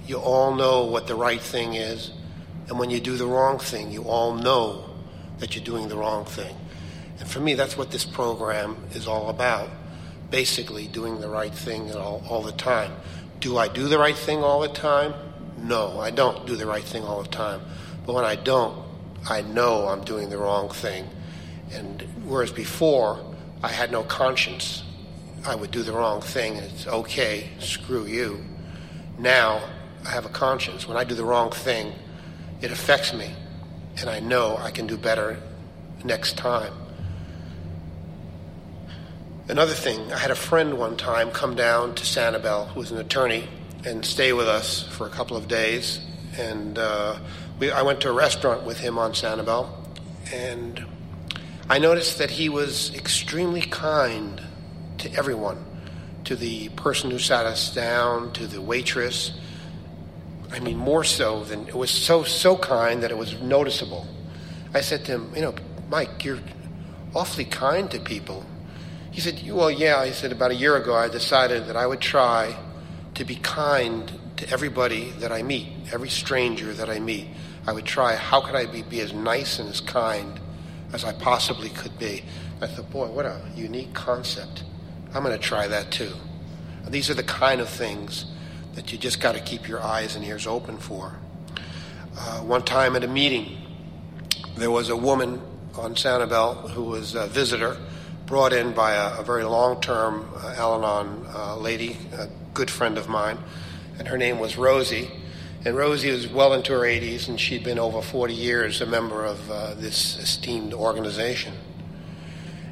You 0.06 0.18
all 0.18 0.54
know 0.54 0.84
what 0.86 1.06
the 1.06 1.14
right 1.14 1.40
thing 1.40 1.74
is. 1.74 2.10
And 2.68 2.78
when 2.78 2.90
you 2.90 3.00
do 3.00 3.16
the 3.16 3.26
wrong 3.26 3.58
thing, 3.58 3.90
you 3.90 4.04
all 4.04 4.34
know 4.34 4.90
that 5.38 5.54
you're 5.54 5.64
doing 5.64 5.88
the 5.88 5.96
wrong 5.96 6.24
thing. 6.24 6.54
And 7.18 7.28
for 7.28 7.40
me, 7.40 7.54
that's 7.54 7.76
what 7.76 7.90
this 7.90 8.04
program 8.04 8.76
is 8.92 9.06
all 9.06 9.28
about. 9.28 9.68
Basically, 10.30 10.86
doing 10.86 11.20
the 11.20 11.28
right 11.28 11.52
thing 11.52 11.92
all, 11.94 12.22
all 12.28 12.42
the 12.42 12.52
time. 12.52 12.92
Do 13.40 13.58
I 13.58 13.68
do 13.68 13.88
the 13.88 13.98
right 13.98 14.16
thing 14.16 14.44
all 14.44 14.60
the 14.60 14.68
time? 14.68 15.14
No, 15.58 15.98
I 15.98 16.10
don't 16.10 16.46
do 16.46 16.56
the 16.56 16.66
right 16.66 16.84
thing 16.84 17.04
all 17.04 17.22
the 17.22 17.28
time. 17.28 17.60
But 18.06 18.14
when 18.14 18.24
I 18.24 18.36
don't, 18.36 18.84
I 19.28 19.42
know 19.42 19.88
I'm 19.88 20.04
doing 20.04 20.30
the 20.30 20.38
wrong 20.38 20.70
thing. 20.70 21.06
And 21.72 22.02
whereas 22.24 22.50
before, 22.50 23.24
I 23.62 23.68
had 23.68 23.92
no 23.92 24.02
conscience. 24.02 24.82
I 25.44 25.54
would 25.54 25.70
do 25.70 25.82
the 25.82 25.92
wrong 25.92 26.20
thing 26.20 26.56
and 26.56 26.66
it's 26.66 26.86
okay, 26.86 27.48
screw 27.58 28.06
you. 28.06 28.44
Now, 29.18 29.62
I 30.06 30.10
have 30.10 30.24
a 30.24 30.30
conscience. 30.30 30.88
When 30.88 30.96
I 30.96 31.04
do 31.04 31.14
the 31.14 31.24
wrong 31.24 31.50
thing, 31.50 31.92
it 32.60 32.70
affects 32.70 33.12
me. 33.12 33.34
And 33.98 34.08
I 34.08 34.20
know 34.20 34.56
I 34.56 34.70
can 34.70 34.86
do 34.86 34.96
better 34.96 35.38
next 36.04 36.36
time. 36.36 36.72
Another 39.48 39.74
thing, 39.74 40.12
I 40.12 40.18
had 40.18 40.30
a 40.30 40.36
friend 40.36 40.78
one 40.78 40.96
time 40.96 41.30
come 41.32 41.56
down 41.56 41.94
to 41.96 42.04
Sanibel, 42.04 42.68
who 42.68 42.80
was 42.80 42.92
an 42.92 42.98
attorney, 42.98 43.48
and 43.84 44.04
stay 44.04 44.32
with 44.32 44.46
us 44.46 44.84
for 44.84 45.06
a 45.06 45.10
couple 45.10 45.36
of 45.36 45.48
days. 45.48 45.98
And 46.38 46.78
uh, 46.78 47.18
we, 47.58 47.70
I 47.70 47.82
went 47.82 48.00
to 48.02 48.10
a 48.10 48.12
restaurant 48.12 48.62
with 48.62 48.78
him 48.78 48.96
on 48.96 49.12
Sanibel, 49.12 49.68
and 50.32 50.86
I 51.70 51.78
noticed 51.78 52.18
that 52.18 52.32
he 52.32 52.48
was 52.48 52.92
extremely 52.96 53.60
kind 53.60 54.42
to 54.98 55.14
everyone, 55.14 55.64
to 56.24 56.34
the 56.34 56.68
person 56.70 57.12
who 57.12 57.20
sat 57.20 57.46
us 57.46 57.72
down, 57.72 58.32
to 58.32 58.48
the 58.48 58.60
waitress. 58.60 59.30
I 60.50 60.58
mean, 60.58 60.76
more 60.76 61.04
so 61.04 61.44
than 61.44 61.68
it 61.68 61.76
was 61.76 61.92
so 61.92 62.24
so 62.24 62.56
kind 62.56 63.04
that 63.04 63.12
it 63.12 63.16
was 63.16 63.40
noticeable. 63.40 64.04
I 64.74 64.80
said 64.80 65.04
to 65.04 65.12
him, 65.12 65.32
You 65.36 65.42
know, 65.42 65.54
Mike, 65.88 66.24
you're 66.24 66.40
awfully 67.14 67.44
kind 67.44 67.88
to 67.92 68.00
people. 68.00 68.44
He 69.12 69.20
said, 69.20 69.40
Well, 69.48 69.70
yeah. 69.70 70.04
He 70.04 70.12
said, 70.12 70.32
About 70.32 70.50
a 70.50 70.56
year 70.56 70.74
ago, 70.74 70.96
I 70.96 71.08
decided 71.08 71.68
that 71.68 71.76
I 71.76 71.86
would 71.86 72.00
try 72.00 72.56
to 73.14 73.24
be 73.24 73.36
kind 73.36 74.10
to 74.38 74.50
everybody 74.50 75.12
that 75.20 75.30
I 75.30 75.44
meet, 75.44 75.68
every 75.92 76.08
stranger 76.08 76.74
that 76.74 76.90
I 76.90 76.98
meet. 76.98 77.28
I 77.64 77.72
would 77.72 77.86
try, 77.86 78.16
how 78.16 78.40
could 78.40 78.56
I 78.56 78.66
be, 78.66 78.82
be 78.82 78.98
as 79.02 79.12
nice 79.12 79.60
and 79.60 79.68
as 79.68 79.80
kind 79.80 80.40
as 80.92 81.04
I 81.04 81.12
possibly 81.12 81.70
could 81.70 81.98
be? 81.98 82.24
I 82.60 82.66
thought, 82.66 82.90
boy, 82.90 83.08
what 83.08 83.26
a 83.26 83.40
unique 83.54 83.92
concept. 83.94 84.64
I'm 85.14 85.22
going 85.22 85.36
to 85.36 85.42
try 85.42 85.66
that 85.66 85.90
too. 85.90 86.12
These 86.88 87.10
are 87.10 87.14
the 87.14 87.22
kind 87.22 87.60
of 87.60 87.68
things 87.68 88.26
that 88.74 88.92
you 88.92 88.98
just 88.98 89.20
got 89.20 89.34
to 89.34 89.40
keep 89.40 89.68
your 89.68 89.82
eyes 89.82 90.16
and 90.16 90.24
ears 90.24 90.46
open 90.46 90.78
for. 90.78 91.18
Uh, 92.16 92.40
one 92.40 92.62
time 92.62 92.96
at 92.96 93.04
a 93.04 93.08
meeting, 93.08 93.56
there 94.56 94.70
was 94.70 94.88
a 94.88 94.96
woman 94.96 95.40
on 95.76 95.94
Sanibel 95.94 96.70
who 96.70 96.84
was 96.84 97.14
a 97.14 97.26
visitor 97.28 97.76
brought 98.26 98.52
in 98.52 98.72
by 98.72 98.92
a, 98.92 99.20
a 99.20 99.22
very 99.22 99.44
long 99.44 99.80
term 99.80 100.28
uh, 100.36 100.54
Al 100.56 100.76
Anon 100.76 101.26
uh, 101.34 101.56
lady, 101.56 101.96
a 102.12 102.28
good 102.54 102.70
friend 102.70 102.98
of 102.98 103.08
mine, 103.08 103.38
and 103.98 104.06
her 104.06 104.18
name 104.18 104.38
was 104.38 104.56
Rosie. 104.56 105.10
And 105.62 105.76
Rosie 105.76 106.10
was 106.10 106.26
well 106.26 106.54
into 106.54 106.72
her 106.72 106.80
80s, 106.80 107.28
and 107.28 107.38
she'd 107.38 107.62
been 107.62 107.78
over 107.78 108.00
40 108.00 108.32
years 108.32 108.80
a 108.80 108.86
member 108.86 109.26
of 109.26 109.50
uh, 109.50 109.74
this 109.74 110.18
esteemed 110.18 110.72
organization. 110.72 111.52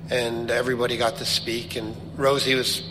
And 0.08 0.50
everybody 0.50 0.96
got 0.96 1.16
to 1.16 1.26
speak, 1.26 1.76
and 1.76 1.94
Rosie 2.16 2.54
was 2.54 2.82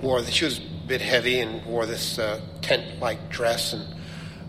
wore 0.00 0.22
she 0.22 0.44
was 0.44 0.58
a 0.58 0.86
bit 0.86 1.00
heavy 1.00 1.40
and 1.40 1.64
wore 1.66 1.86
this 1.86 2.20
uh, 2.20 2.40
tent-like 2.62 3.28
dress 3.28 3.72
and 3.72 3.84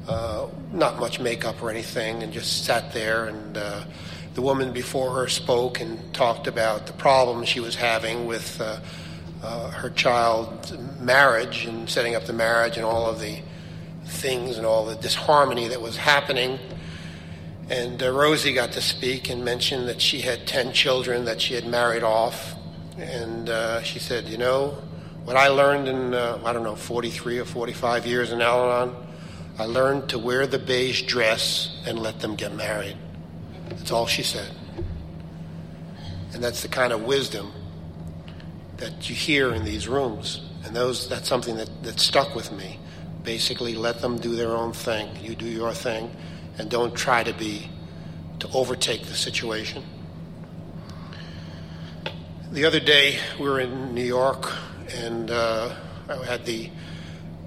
uh, 0.07 0.45
not 0.71 0.99
much 0.99 1.19
makeup 1.19 1.59
or 1.63 1.71
anything, 1.71 2.21
and 2.21 2.31
just 2.31 2.63
sat 2.63 2.93
there. 2.93 3.25
And 3.25 3.57
uh, 3.57 3.83
the 4.35 4.43
woman 4.43 4.73
before 4.73 5.15
her 5.15 5.27
spoke 5.27 5.81
and 5.81 6.13
talked 6.13 6.45
about 6.45 6.85
the 6.85 6.93
problems 6.93 7.49
she 7.49 7.61
was 7.61 7.73
having 7.73 8.27
with 8.27 8.61
uh, 8.61 8.79
uh, 9.41 9.71
her 9.71 9.89
child's 9.89 10.77
marriage 10.99 11.65
and 11.65 11.89
setting 11.89 12.13
up 12.13 12.25
the 12.25 12.33
marriage 12.33 12.77
and 12.77 12.85
all 12.85 13.07
of 13.07 13.19
the 13.19 13.39
things 14.07 14.57
and 14.57 14.65
all 14.65 14.85
the 14.85 14.95
disharmony 14.95 15.67
that 15.67 15.81
was 15.81 15.97
happening. 15.97 16.59
And 17.69 18.01
uh, 18.01 18.11
Rosie 18.11 18.53
got 18.53 18.71
to 18.73 18.81
speak 18.81 19.29
and 19.29 19.43
mentioned 19.43 19.89
that 19.89 20.01
she 20.01 20.21
had 20.21 20.47
10 20.47 20.73
children 20.73 21.25
that 21.25 21.41
she 21.41 21.53
had 21.53 21.65
married 21.65 22.03
off. 22.03 22.55
And 22.97 23.49
she 23.85 23.99
said, 23.99 24.27
You 24.27 24.37
know, 24.37 24.77
what 25.27 25.35
I 25.35 25.49
learned 25.49 25.89
in, 25.89 26.13
uh, 26.13 26.39
I 26.45 26.53
don't 26.53 26.63
know, 26.63 26.77
43 26.77 27.39
or 27.39 27.45
45 27.45 28.07
years 28.07 28.31
in 28.31 28.41
Al 28.41 28.71
Anon, 28.71 28.95
I 29.59 29.65
learned 29.65 30.07
to 30.11 30.19
wear 30.19 30.47
the 30.47 30.57
beige 30.57 31.01
dress 31.01 31.81
and 31.85 31.99
let 31.99 32.21
them 32.21 32.35
get 32.35 32.55
married. 32.55 32.95
That's 33.69 33.91
all 33.91 34.07
she 34.07 34.23
said. 34.23 34.49
And 36.33 36.41
that's 36.41 36.61
the 36.61 36.69
kind 36.69 36.93
of 36.93 37.03
wisdom 37.03 37.51
that 38.77 39.09
you 39.09 39.15
hear 39.15 39.53
in 39.53 39.65
these 39.65 39.87
rooms. 39.87 40.41
And 40.63 40.75
those, 40.75 41.09
that's 41.09 41.27
something 41.27 41.57
that, 41.57 41.83
that 41.83 41.99
stuck 41.99 42.33
with 42.33 42.51
me. 42.53 42.79
Basically, 43.27 43.75
let 43.75 43.99
them 43.99 44.17
do 44.17 44.37
their 44.37 44.55
own 44.55 44.71
thing. 44.71 45.09
You 45.21 45.35
do 45.35 45.49
your 45.49 45.73
thing, 45.73 46.09
and 46.57 46.71
don't 46.71 46.95
try 46.95 47.23
to 47.23 47.33
be, 47.33 47.69
to 48.39 48.47
overtake 48.53 49.03
the 49.03 49.15
situation. 49.15 49.83
The 52.53 52.63
other 52.63 52.79
day, 52.79 53.19
we 53.37 53.49
were 53.49 53.59
in 53.59 53.93
New 53.93 54.05
York 54.05 54.53
and 54.95 55.29
uh, 55.29 55.75
I 56.07 56.25
had 56.25 56.45
the 56.45 56.69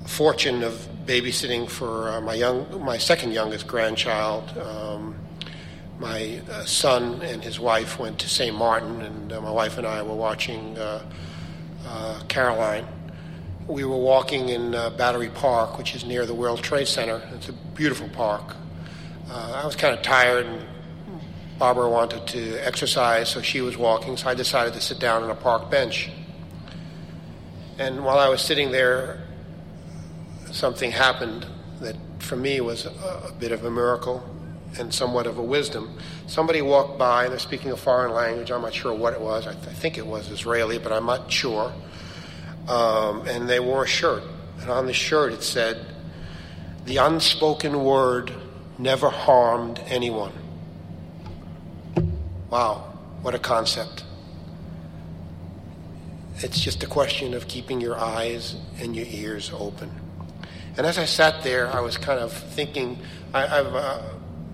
fortune 0.07 0.63
of 0.63 0.87
babysitting 1.07 1.69
for 1.69 2.11
uh, 2.11 2.21
my 2.21 2.35
young, 2.35 2.85
my 2.85 2.99
second 2.99 3.33
youngest 3.33 3.67
grandchild. 3.67 4.57
Um, 4.59 5.17
my 5.99 6.41
uh, 6.51 6.65
son 6.65 7.23
and 7.23 7.43
his 7.43 7.61
wife 7.61 7.99
went 7.99 8.19
to 8.21 8.29
St. 8.29 8.55
Martin, 8.55 9.03
and 9.03 9.33
uh, 9.33 9.41
my 9.41 9.51
wife 9.51 9.79
and 9.79 9.87
I 9.87 10.03
were 10.03 10.15
watching 10.15 10.77
uh, 10.79 11.03
uh, 11.87 12.21
Caroline. 12.29 12.87
We 13.71 13.85
were 13.85 13.97
walking 13.97 14.49
in 14.49 14.75
uh, 14.75 14.91
Battery 14.91 15.29
Park, 15.29 15.79
which 15.79 15.95
is 15.95 16.05
near 16.05 16.27
the 16.27 16.35
World 16.35 16.61
Trade 16.61 16.89
Center. 16.89 17.23
It's 17.37 17.49
a 17.49 17.53
beautiful 17.53 18.09
park. 18.09 18.57
Uh, 19.31 19.61
I 19.63 19.65
was 19.65 19.77
kind 19.77 19.97
of 19.97 20.03
tired, 20.03 20.45
and 20.45 20.67
Barbara 21.57 21.89
wanted 21.89 22.27
to 22.27 22.57
exercise, 22.67 23.29
so 23.29 23.41
she 23.43 23.61
was 23.61 23.77
walking, 23.77 24.17
so 24.17 24.29
I 24.29 24.35
decided 24.35 24.75
to 24.75 24.81
sit 24.81 24.99
down 24.99 25.23
on 25.23 25.31
a 25.31 25.37
park 25.37 25.71
bench. 25.71 26.11
And 27.79 28.05
while 28.05 28.19
I 28.19 28.29
was 28.29 28.43
sitting 28.43 28.73
there, 28.73 29.23
something 30.51 30.91
happened 30.91 31.47
that 31.81 31.95
for 32.19 32.35
me 32.35 32.61
was 32.61 32.87
a, 32.87 33.29
a 33.29 33.33
bit 33.39 33.53
of 33.53 33.65
a 33.65 33.71
miracle 33.71 34.29
and 34.81 34.93
somewhat 34.93 35.29
of 35.29 35.39
a 35.39 35.43
wisdom. 35.43 35.97
Somebody 36.27 36.61
walked 36.61 36.99
by 36.99 37.23
and 37.23 37.33
they're 37.33 37.39
speaking 37.39 37.71
a 37.71 37.77
foreign 37.77 38.15
language. 38.15 38.51
I'm 38.51 38.63
not 38.63 38.75
sure 38.75 38.93
what 38.93 39.13
it 39.13 39.21
was. 39.21 39.47
I, 39.47 39.53
th- 39.53 39.69
I 39.69 39.73
think 39.75 39.97
it 39.97 40.07
was 40.07 40.29
Israeli, 40.29 40.79
but 40.79 40.91
I'm 40.91 41.07
not 41.07 41.31
sure. 41.31 41.73
Um, 42.69 43.27
and 43.27 43.49
they 43.49 43.61
wore 43.61 43.85
a 43.85 43.89
shirt. 43.89 44.23
And 44.61 44.71
on 44.71 44.87
the 44.87 44.93
shirt 44.93 45.33
it 45.33 45.43
said, 45.43 45.87
The 46.85 46.99
unspoken 46.99 47.83
word 47.85 48.33
never 48.79 49.11
harmed 49.11 49.81
anyone. 49.87 50.33
Wow, 52.51 52.93
what 53.23 53.35
a 53.35 53.39
concept. 53.39 54.05
It's 56.39 56.59
just 56.59 56.83
a 56.83 56.87
question 56.87 57.35
of 57.35 57.49
keeping 57.49 57.81
your 57.81 57.99
eyes 57.99 58.57
and 58.81 58.97
your 58.97 59.07
ears 59.09 59.51
open. 59.55 59.91
And 60.77 60.87
as 60.87 60.99
I 60.99 61.05
sat 61.05 61.43
there, 61.43 61.69
I 61.69 61.81
was 61.81 61.99
kind 61.99 62.19
of 62.19 62.33
thinking. 62.33 62.99
I, 63.35 63.47
have 63.47 63.75
uh, 63.75 64.03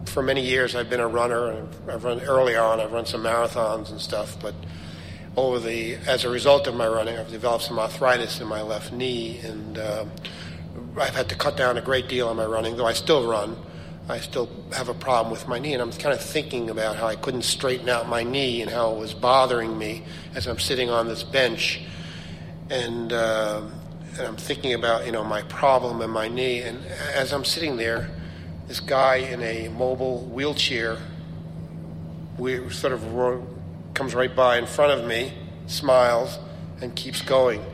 for 0.07 0.23
many 0.23 0.45
years 0.45 0.75
I've 0.75 0.91
been 0.91 1.01
a 1.01 1.07
runner, 1.07 1.67
I've 1.89 2.05
run 2.05 2.21
early 2.23 2.57
on. 2.57 2.81
I've 2.81 2.93
run 2.93 3.07
some 3.07 3.23
marathons 3.23 3.91
and 3.91 4.01
stuff, 4.01 4.37
but 4.41 4.55
over 5.37 5.59
the 5.59 5.97
as 6.07 6.25
a 6.25 6.31
result 6.31 6.67
of 6.67 6.75
my 6.75 6.89
running, 6.89 7.17
I've 7.17 7.31
developed 7.31 7.65
some 7.65 7.79
arthritis 7.79 8.41
in 8.41 8.49
my 8.49 8.63
left 8.63 8.93
knee, 8.93 9.39
and 9.41 9.79
uh, 9.79 10.07
I've 10.99 11.15
had 11.15 11.29
to 11.29 11.35
cut 11.35 11.57
down 11.57 11.77
a 11.77 11.83
great 11.83 12.09
deal 12.09 12.29
on 12.29 12.37
my 12.37 12.47
running. 12.47 12.77
Though 12.77 12.87
I 12.87 12.95
still 12.95 13.29
run, 13.29 13.57
I 14.09 14.19
still 14.21 14.49
have 14.75 14.89
a 14.89 14.95
problem 14.95 15.31
with 15.31 15.47
my 15.47 15.59
knee, 15.59 15.75
and 15.75 15.83
I'm 15.83 15.93
kind 15.93 16.15
of 16.15 16.21
thinking 16.21 16.71
about 16.71 16.97
how 16.97 17.07
I 17.07 17.17
couldn't 17.17 17.43
straighten 17.43 17.89
out 17.89 18.09
my 18.09 18.23
knee 18.23 18.63
and 18.63 18.71
how 18.71 18.95
it 18.95 18.99
was 18.99 19.13
bothering 19.13 19.77
me 19.77 20.05
as 20.35 20.47
I'm 20.47 20.59
sitting 20.59 20.89
on 20.89 21.07
this 21.07 21.23
bench, 21.23 21.83
and, 22.71 23.13
uh, 23.13 23.63
and 24.13 24.27
I'm 24.27 24.37
thinking 24.37 24.73
about 24.73 25.05
you 25.05 25.13
know 25.13 25.23
my 25.23 25.43
problem 25.43 26.01
in 26.01 26.11
my 26.11 26.29
knee, 26.29 26.63
and 26.63 26.85
as 27.15 27.33
I'm 27.33 27.45
sitting 27.45 27.77
there, 27.77 28.09
this 28.69 28.81
guy 28.81 29.17
in 29.17 29.43
a 29.43 29.69
mobile 29.69 30.23
wheelchair, 30.23 30.97
we 32.39 32.71
sort 32.71 32.95
of 32.95 33.13
comes 33.97 34.15
right 34.15 34.37
by 34.37 34.59
in 34.59 34.67
front 34.67 34.93
of 34.93 35.09
me, 35.09 35.33
smiles, 35.67 36.39
and 36.83 36.95
keeps 36.95 37.23
going, 37.23 37.65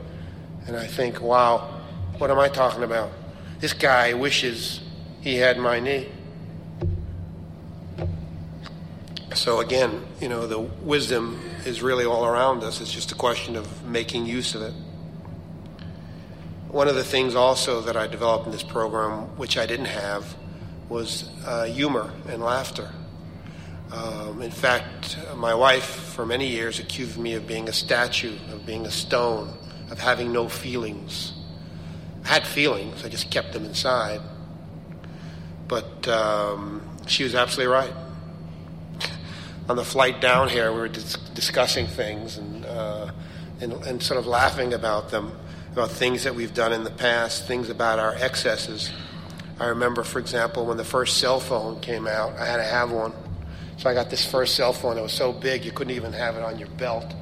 and 0.68 0.76
I 0.76 0.86
think, 0.86 1.20
wow, 1.20 1.80
what 2.18 2.30
am 2.30 2.38
I 2.38 2.48
talking 2.48 2.84
about? 2.84 3.10
This 3.58 3.72
guy 3.72 4.14
wishes 4.14 4.80
he 5.20 5.34
had 5.34 5.58
my 5.58 5.80
knee. 5.80 6.08
So 9.34 9.58
again, 9.58 10.04
you 10.20 10.28
know, 10.28 10.46
the 10.46 10.60
wisdom 10.60 11.40
is 11.66 11.82
really 11.82 12.04
all 12.04 12.24
around 12.24 12.62
us. 12.62 12.80
It's 12.80 12.92
just 12.92 13.10
a 13.10 13.16
question 13.16 13.56
of 13.56 13.84
making 13.84 14.26
use 14.26 14.54
of 14.54 14.62
it. 14.62 14.74
One 16.68 16.86
of 16.86 16.94
the 16.94 17.04
things 17.04 17.34
also 17.34 17.80
that 17.82 17.96
I 17.96 18.06
developed 18.06 18.46
in 18.46 18.52
this 18.52 18.62
program, 18.62 19.36
which 19.36 19.58
I 19.58 19.66
didn't 19.66 19.86
have, 19.86 20.36
was 20.88 21.28
uh, 21.44 21.64
humor 21.64 22.12
and 22.28 22.42
laughter. 22.42 22.92
Um, 23.92 24.40
in 24.40 24.50
fact, 24.50 25.18
my 25.36 25.54
wife, 25.54 25.84
for 25.84 26.24
many 26.24 26.48
years, 26.48 26.78
accused 26.78 27.18
me 27.18 27.34
of 27.34 27.46
being 27.46 27.68
a 27.68 27.72
statue, 27.72 28.36
of 28.50 28.64
being 28.64 28.86
a 28.86 28.90
stone, 28.90 29.52
of 29.90 29.98
having 29.98 30.32
no 30.32 30.48
feelings. 30.48 31.34
I 32.24 32.28
had 32.28 32.46
feelings, 32.46 33.04
I 33.04 33.08
just 33.08 33.30
kept 33.30 33.52
them 33.52 33.66
inside. 33.66 34.22
But 35.68 36.08
um, 36.08 36.80
she 37.06 37.24
was 37.24 37.34
absolutely 37.34 37.72
right 37.72 37.92
on 39.68 39.76
the 39.76 39.84
flight 39.84 40.20
down 40.20 40.48
here, 40.48 40.72
we 40.72 40.80
were 40.80 40.88
dis- 40.88 41.16
discussing 41.34 41.86
things 41.86 42.38
and, 42.38 42.64
uh, 42.64 43.10
and, 43.60 43.72
and 43.72 44.02
sort 44.02 44.18
of 44.18 44.26
laughing 44.26 44.72
about 44.72 45.10
them, 45.10 45.32
about 45.72 45.90
things 45.90 46.24
that 46.24 46.34
we've 46.34 46.54
done 46.54 46.72
in 46.72 46.84
the 46.84 46.90
past, 46.90 47.46
things 47.46 47.68
about 47.68 47.98
our 47.98 48.14
excesses. 48.14 48.90
I 49.60 49.66
remember, 49.66 50.02
for 50.02 50.18
example, 50.18 50.66
when 50.66 50.78
the 50.78 50.84
first 50.84 51.18
cell 51.18 51.40
phone 51.40 51.80
came 51.80 52.06
out, 52.06 52.38
I 52.38 52.46
had 52.46 52.56
to 52.56 52.64
have 52.64 52.90
one. 52.90 53.12
So 53.82 53.90
I 53.90 53.94
got 53.94 54.10
this 54.10 54.24
first 54.24 54.54
cell 54.54 54.72
phone. 54.72 54.96
It 54.96 55.02
was 55.02 55.12
so 55.12 55.32
big 55.32 55.64
you 55.64 55.72
couldn't 55.72 55.94
even 55.94 56.12
have 56.12 56.36
it 56.36 56.42
on 56.42 56.58
your 56.58 56.68
belt. 56.68 57.12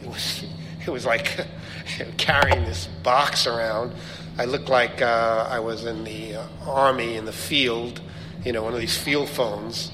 It 0.00 0.08
was, 0.08 0.44
it 0.86 0.90
was 0.90 1.04
like 1.04 1.44
carrying 2.16 2.64
this 2.64 2.86
box 3.02 3.46
around. 3.46 3.92
I 4.38 4.44
looked 4.44 4.68
like 4.68 5.02
uh, 5.02 5.48
I 5.50 5.58
was 5.58 5.84
in 5.84 6.04
the 6.04 6.36
uh, 6.36 6.46
army 6.64 7.16
in 7.16 7.24
the 7.24 7.32
field, 7.32 8.00
you 8.44 8.52
know, 8.52 8.62
one 8.62 8.72
of 8.72 8.80
these 8.80 8.96
field 8.96 9.28
phones 9.28 9.90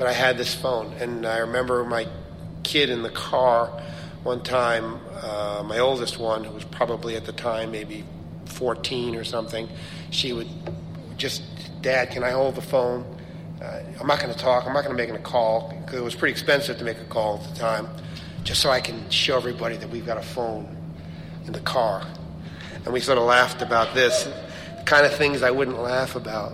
but 0.00 0.08
I 0.08 0.14
had 0.14 0.38
this 0.38 0.54
phone. 0.54 0.94
And 0.94 1.26
I 1.26 1.40
remember 1.40 1.84
my 1.84 2.08
kid 2.62 2.88
in 2.88 3.02
the 3.02 3.10
car 3.10 3.66
one 4.22 4.42
time, 4.42 4.98
uh, 5.20 5.62
my 5.62 5.78
oldest 5.78 6.18
one, 6.18 6.42
who 6.42 6.54
was 6.54 6.64
probably 6.64 7.16
at 7.16 7.26
the 7.26 7.32
time 7.32 7.70
maybe 7.70 8.06
14 8.46 9.14
or 9.14 9.24
something, 9.24 9.68
she 10.08 10.32
would 10.32 10.48
just, 11.18 11.42
Dad, 11.82 12.12
can 12.12 12.24
I 12.24 12.30
hold 12.30 12.54
the 12.54 12.62
phone? 12.62 13.19
Uh, 13.62 13.82
I'm 14.00 14.06
not 14.06 14.20
going 14.20 14.32
to 14.32 14.38
talk. 14.38 14.66
I'm 14.66 14.72
not 14.72 14.84
going 14.84 14.96
to 14.96 15.02
make 15.02 15.14
a 15.14 15.22
call 15.22 15.74
because 15.84 15.98
it 15.98 16.04
was 16.04 16.14
pretty 16.14 16.32
expensive 16.32 16.78
to 16.78 16.84
make 16.84 16.98
a 16.98 17.04
call 17.04 17.42
at 17.42 17.54
the 17.54 17.60
time, 17.60 17.88
just 18.42 18.62
so 18.62 18.70
I 18.70 18.80
can 18.80 19.10
show 19.10 19.36
everybody 19.36 19.76
that 19.76 19.90
we've 19.90 20.06
got 20.06 20.16
a 20.16 20.22
phone 20.22 20.76
in 21.46 21.52
the 21.52 21.60
car. 21.60 22.06
And 22.84 22.94
we 22.94 23.00
sort 23.00 23.18
of 23.18 23.24
laughed 23.24 23.60
about 23.60 23.94
this, 23.94 24.24
the 24.24 24.82
kind 24.84 25.04
of 25.04 25.12
things 25.12 25.42
I 25.42 25.50
wouldn't 25.50 25.78
laugh 25.78 26.16
about. 26.16 26.52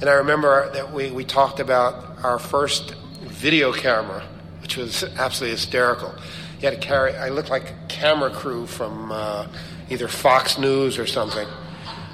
And 0.00 0.10
I 0.10 0.14
remember 0.14 0.70
that 0.72 0.92
we, 0.92 1.10
we 1.10 1.24
talked 1.24 1.60
about 1.60 2.24
our 2.24 2.38
first 2.38 2.94
video 3.22 3.72
camera, 3.72 4.24
which 4.60 4.76
was 4.76 5.04
absolutely 5.04 5.56
hysterical. 5.56 6.12
You 6.60 6.68
had 6.68 6.80
to 6.80 6.86
carry, 6.86 7.14
I 7.16 7.28
looked 7.28 7.50
like 7.50 7.70
a 7.70 7.76
camera 7.88 8.30
crew 8.30 8.66
from 8.66 9.12
uh, 9.12 9.46
either 9.90 10.08
Fox 10.08 10.58
News 10.58 10.98
or 10.98 11.06
something. 11.06 11.46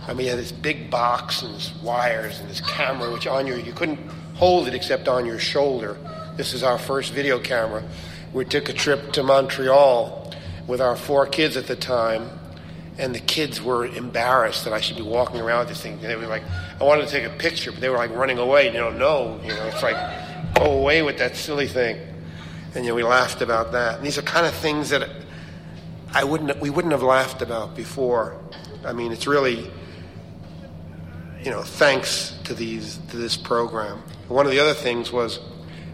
I 0.07 0.13
mean, 0.13 0.27
you 0.27 0.31
had 0.31 0.39
this 0.39 0.53
big 0.53 0.91
box 0.91 1.41
and 1.41 1.73
wires 1.83 2.41
and 2.41 2.51
this 2.51 2.61
camera, 2.61 3.11
which 3.11 3.27
on 3.27 3.47
your, 3.47 3.59
you 3.59 3.73
couldn't 3.73 3.99
hold 4.35 4.69
it 4.69 4.75
except 4.75 5.09
on 5.09 5.27
your 5.27 5.39
shoulder. 5.39 5.97
This 6.37 6.53
is 6.53 6.63
our 6.63 6.79
first 6.79 7.13
video 7.13 7.39
camera. 7.39 7.83
We 8.33 8.45
took 8.45 8.69
a 8.69 8.73
trip 8.73 9.13
to 9.13 9.23
Montreal 9.23 10.33
with 10.67 10.81
our 10.81 10.97
four 10.97 11.27
kids 11.27 11.57
at 11.57 11.67
the 11.67 11.77
time, 11.77 12.29
and 12.99 13.15
the 13.15 13.21
kids 13.21 13.63
were 13.63 13.87
embarrassed 13.87 14.65
that 14.65 14.73
I 14.73 14.81
should 14.81 14.97
be 14.97 15.03
walking 15.03 15.41
around 15.41 15.61
with 15.61 15.69
this 15.69 15.81
thing. 15.81 16.01
They 16.01 16.17
were 16.17 16.27
like, 16.27 16.43
I 16.81 16.85
wanted 16.85 17.07
to 17.07 17.11
take 17.11 17.25
a 17.25 17.37
picture, 17.37 17.71
but 17.71 17.81
they 17.81 17.89
were 17.89 17.97
like 17.97 18.11
running 18.15 18.39
away. 18.39 18.67
You 18.67 18.73
don't 18.73 18.99
know, 18.99 19.41
you 19.43 19.49
know, 19.49 19.67
it's 19.67 19.83
like, 19.83 19.97
go 20.55 20.73
away 20.79 21.03
with 21.03 21.19
that 21.19 21.37
silly 21.37 21.69
thing. 21.69 21.99
And 22.75 22.85
you 22.85 22.91
know, 22.91 22.97
we 22.97 23.05
laughed 23.05 23.41
about 23.41 23.73
that. 23.73 23.99
And 23.99 24.07
these 24.07 24.19
are 24.19 24.23
kind 24.23 24.47
of 24.47 24.55
things 24.55 24.91
that 24.91 25.09
I 26.13 26.25
wouldn't, 26.25 26.61
we 26.61 26.71
wouldn't 26.71 26.93
have 26.93 27.03
laughed 27.03 27.43
about 27.43 27.77
before. 27.77 28.37
I 28.85 28.93
mean, 28.93 29.13
it's 29.13 29.27
really, 29.27 29.71
you 31.45 31.51
know, 31.51 31.63
thanks 31.63 32.35
to 32.45 32.55
these 32.55 32.99
to 33.11 33.17
this 33.19 33.37
program. 33.37 34.03
One 34.29 34.47
of 34.47 34.53
the 34.53 34.61
other 34.61 34.73
things 34.73 35.13
was 35.13 35.41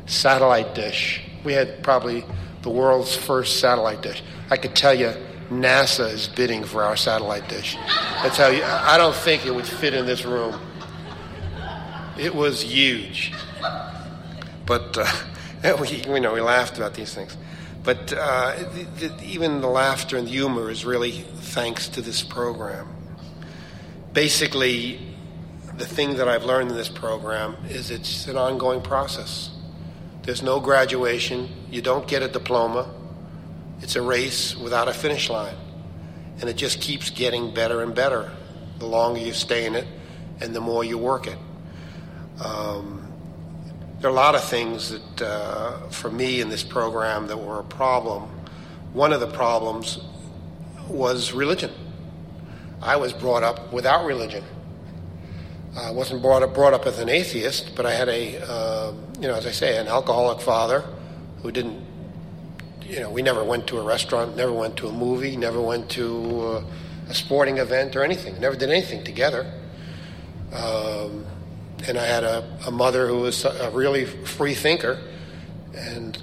satellite 0.06 0.74
dish. 0.74 1.22
We 1.44 1.52
had 1.52 1.82
probably 1.82 2.24
the 2.62 2.70
world's 2.70 3.16
first 3.16 3.58
satellite 3.58 4.00
dish. 4.00 4.22
I 4.50 4.56
could 4.56 4.76
tell 4.76 4.94
you 4.94 5.12
NASA 5.50 6.12
is 6.12 6.28
bidding 6.28 6.62
for 6.62 6.84
our 6.84 6.96
satellite 6.96 7.48
dish. 7.48 7.76
That's 8.22 8.36
how 8.36 8.48
you, 8.48 8.62
I 8.62 8.96
don't 8.96 9.14
think 9.14 9.44
it 9.44 9.54
would 9.54 9.66
fit 9.66 9.94
in 9.94 10.06
this 10.06 10.24
room. 10.24 10.60
It 12.16 12.34
was 12.34 12.62
huge. 12.62 13.32
But 14.66 14.96
uh, 14.96 15.76
we, 15.80 15.88
you 15.88 16.20
know, 16.20 16.32
we 16.32 16.40
laughed 16.40 16.76
about 16.76 16.94
these 16.94 17.12
things. 17.12 17.36
But 17.82 18.12
uh, 18.12 18.56
the, 18.74 19.08
the, 19.08 19.24
even 19.24 19.62
the 19.62 19.68
laughter 19.68 20.16
and 20.16 20.26
the 20.26 20.32
humor 20.32 20.70
is 20.70 20.84
really 20.84 21.12
thanks 21.12 21.88
to 21.88 22.02
this 22.02 22.22
program. 22.22 22.88
Basically, 24.12 25.09
the 25.80 25.86
thing 25.86 26.16
that 26.16 26.28
I've 26.28 26.44
learned 26.44 26.70
in 26.70 26.76
this 26.76 26.90
program 26.90 27.56
is 27.70 27.90
it's 27.90 28.26
an 28.26 28.36
ongoing 28.36 28.82
process. 28.82 29.50
There's 30.22 30.42
no 30.42 30.60
graduation. 30.60 31.48
You 31.70 31.80
don't 31.80 32.06
get 32.06 32.22
a 32.22 32.28
diploma. 32.28 32.94
It's 33.80 33.96
a 33.96 34.02
race 34.02 34.54
without 34.54 34.88
a 34.88 34.92
finish 34.92 35.30
line. 35.30 35.56
And 36.38 36.50
it 36.50 36.56
just 36.58 36.82
keeps 36.82 37.08
getting 37.08 37.54
better 37.54 37.82
and 37.82 37.94
better 37.94 38.30
the 38.78 38.84
longer 38.84 39.20
you 39.20 39.32
stay 39.32 39.64
in 39.64 39.74
it 39.74 39.86
and 40.42 40.54
the 40.54 40.60
more 40.60 40.84
you 40.84 40.98
work 40.98 41.26
it. 41.26 41.38
Um, 42.44 43.10
there 44.00 44.10
are 44.10 44.12
a 44.12 44.16
lot 44.16 44.34
of 44.34 44.44
things 44.44 44.90
that, 44.90 45.22
uh, 45.22 45.88
for 45.88 46.10
me 46.10 46.42
in 46.42 46.50
this 46.50 46.62
program, 46.62 47.26
that 47.28 47.38
were 47.38 47.58
a 47.58 47.64
problem. 47.64 48.24
One 48.92 49.14
of 49.14 49.20
the 49.20 49.30
problems 49.30 49.98
was 50.88 51.32
religion. 51.32 51.72
I 52.82 52.96
was 52.96 53.14
brought 53.14 53.42
up 53.42 53.72
without 53.72 54.04
religion. 54.04 54.44
I 55.76 55.92
wasn't 55.92 56.22
brought 56.22 56.42
up, 56.42 56.54
brought 56.54 56.74
up 56.74 56.86
as 56.86 56.98
an 56.98 57.08
atheist, 57.08 57.76
but 57.76 57.86
I 57.86 57.92
had 57.92 58.08
a, 58.08 58.42
uh, 58.42 58.92
you 59.20 59.28
know, 59.28 59.34
as 59.34 59.46
I 59.46 59.52
say, 59.52 59.76
an 59.76 59.86
alcoholic 59.86 60.40
father 60.40 60.84
who 61.42 61.52
didn't, 61.52 61.80
you 62.82 62.98
know, 62.98 63.10
we 63.10 63.22
never 63.22 63.44
went 63.44 63.68
to 63.68 63.78
a 63.78 63.84
restaurant, 63.84 64.36
never 64.36 64.52
went 64.52 64.76
to 64.78 64.88
a 64.88 64.92
movie, 64.92 65.36
never 65.36 65.60
went 65.60 65.88
to 65.90 66.40
uh, 66.40 66.64
a 67.08 67.14
sporting 67.14 67.58
event 67.58 67.94
or 67.94 68.02
anything, 68.02 68.38
never 68.40 68.56
did 68.56 68.68
anything 68.68 69.04
together. 69.04 69.52
Um, 70.52 71.24
and 71.86 71.96
I 71.96 72.04
had 72.04 72.24
a, 72.24 72.58
a 72.66 72.70
mother 72.70 73.06
who 73.06 73.20
was 73.20 73.44
a 73.44 73.70
really 73.72 74.04
free 74.04 74.54
thinker 74.54 74.98
and 75.74 76.20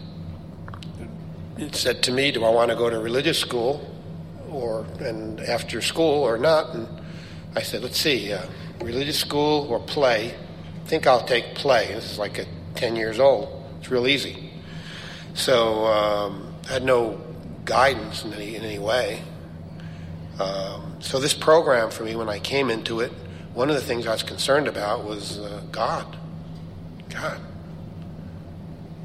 said 1.71 2.03
to 2.03 2.11
me, 2.11 2.31
do 2.31 2.43
I 2.43 2.49
want 2.49 2.69
to 2.69 2.75
go 2.75 2.89
to 2.89 2.99
religious 2.99 3.39
school 3.39 3.95
or, 4.51 4.85
and 4.99 5.39
after 5.39 5.81
school 5.81 6.23
or 6.23 6.37
not? 6.37 6.75
And 6.75 6.87
I 7.55 7.61
said, 7.61 7.81
let's 7.81 7.99
see. 7.99 8.33
Uh, 8.33 8.45
religious 8.81 9.19
school 9.19 9.67
or 9.69 9.79
play. 9.79 10.33
I 10.33 10.87
think 10.87 11.07
I'll 11.07 11.25
take 11.25 11.55
play. 11.55 11.93
This 11.93 12.11
is 12.11 12.19
like 12.19 12.39
at 12.39 12.47
10 12.75 12.95
years 12.95 13.19
old. 13.19 13.63
It's 13.79 13.89
real 13.89 14.07
easy. 14.07 14.51
So 15.33 15.85
um, 15.85 16.53
I 16.69 16.73
had 16.73 16.83
no 16.83 17.21
guidance 17.65 18.23
in 18.23 18.33
any, 18.33 18.55
in 18.55 18.63
any 18.63 18.79
way. 18.79 19.21
Um, 20.39 20.97
so 20.99 21.19
this 21.19 21.33
program 21.33 21.89
for 21.89 22.03
me, 22.03 22.15
when 22.15 22.29
I 22.29 22.39
came 22.39 22.69
into 22.69 22.99
it, 23.01 23.11
one 23.53 23.69
of 23.69 23.75
the 23.75 23.81
things 23.81 24.05
I 24.05 24.11
was 24.11 24.23
concerned 24.23 24.67
about 24.67 25.03
was 25.03 25.39
uh, 25.39 25.61
God. 25.71 26.17
God. 27.09 27.39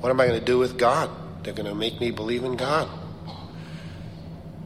What 0.01 0.11
am 0.11 0.21
I 0.21 0.27
going 0.27 0.39
to 0.39 0.45
do 0.45 0.59
with 0.59 0.79
God? 0.79 1.11
They're 1.43 1.55
going 1.55 1.69
to 1.69 1.75
make 1.75 2.01
me 2.01 2.11
believe 2.11 2.45
in 2.45 2.57
God. 2.57 2.89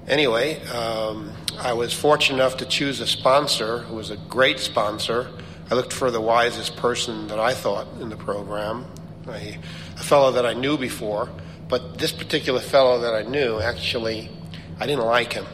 Anyway, 0.09 0.63
um, 0.67 1.33
I 1.59 1.73
was 1.73 1.93
fortunate 1.93 2.37
enough 2.37 2.59
to 2.59 2.65
choose 2.65 3.01
a 3.01 3.09
sponsor 3.09 3.79
who 3.79 3.97
was 3.97 4.11
a 4.11 4.17
great 4.17 4.61
sponsor. 4.61 5.29
I 5.69 5.75
looked 5.75 5.93
for 5.93 6.13
the 6.13 6.21
wisest 6.21 6.77
person 6.77 7.27
that 7.27 7.41
I 7.41 7.55
thought 7.55 7.89
in 8.01 8.09
the 8.09 8.17
program, 8.17 8.87
a, 9.27 9.59
a 9.97 10.05
fellow 10.05 10.31
that 10.31 10.47
I 10.47 10.55
knew 10.55 10.79
before, 10.79 11.29
but 11.69 11.99
this 11.99 12.13
particular 12.13 12.61
fellow 12.61 13.01
that 13.01 13.15
I 13.15 13.29
knew, 13.29 13.59
actually, 13.59 14.31
I 14.79 14.87
didn't 14.87 15.07
like 15.07 15.33
him. 15.33 15.47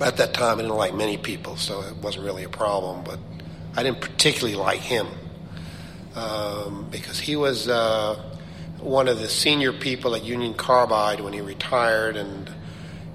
At 0.00 0.18
that 0.18 0.32
time, 0.32 0.58
I 0.58 0.62
didn't 0.62 0.76
like 0.76 0.94
many 0.94 1.16
people, 1.16 1.56
so 1.56 1.80
it 1.82 1.96
wasn't 1.96 2.26
really 2.26 2.44
a 2.44 2.48
problem, 2.48 3.02
but 3.02 3.18
I 3.74 3.82
didn't 3.82 4.02
particularly 4.02 4.56
like 4.56 4.80
him 4.80 5.08
um, 6.14 6.86
because 6.92 7.18
he 7.18 7.34
was 7.34 7.68
uh, 7.68 8.22
one 8.78 9.08
of 9.08 9.18
the 9.18 9.28
senior 9.28 9.72
people 9.72 10.14
at 10.14 10.22
Union 10.22 10.54
Carbide 10.54 11.20
when 11.20 11.32
he 11.32 11.40
retired, 11.40 12.16
and 12.16 12.48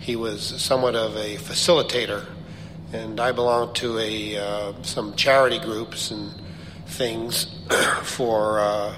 he 0.01 0.15
was 0.15 0.41
somewhat 0.61 0.95
of 0.95 1.15
a 1.15 1.37
facilitator, 1.37 2.25
and 2.91 3.19
I 3.19 3.31
belonged 3.31 3.75
to 3.77 3.99
a 3.99 4.37
uh, 4.37 4.73
some 4.81 5.15
charity 5.15 5.59
groups 5.59 6.11
and 6.11 6.33
things 6.87 7.45
for 8.03 8.59
uh, 8.59 8.95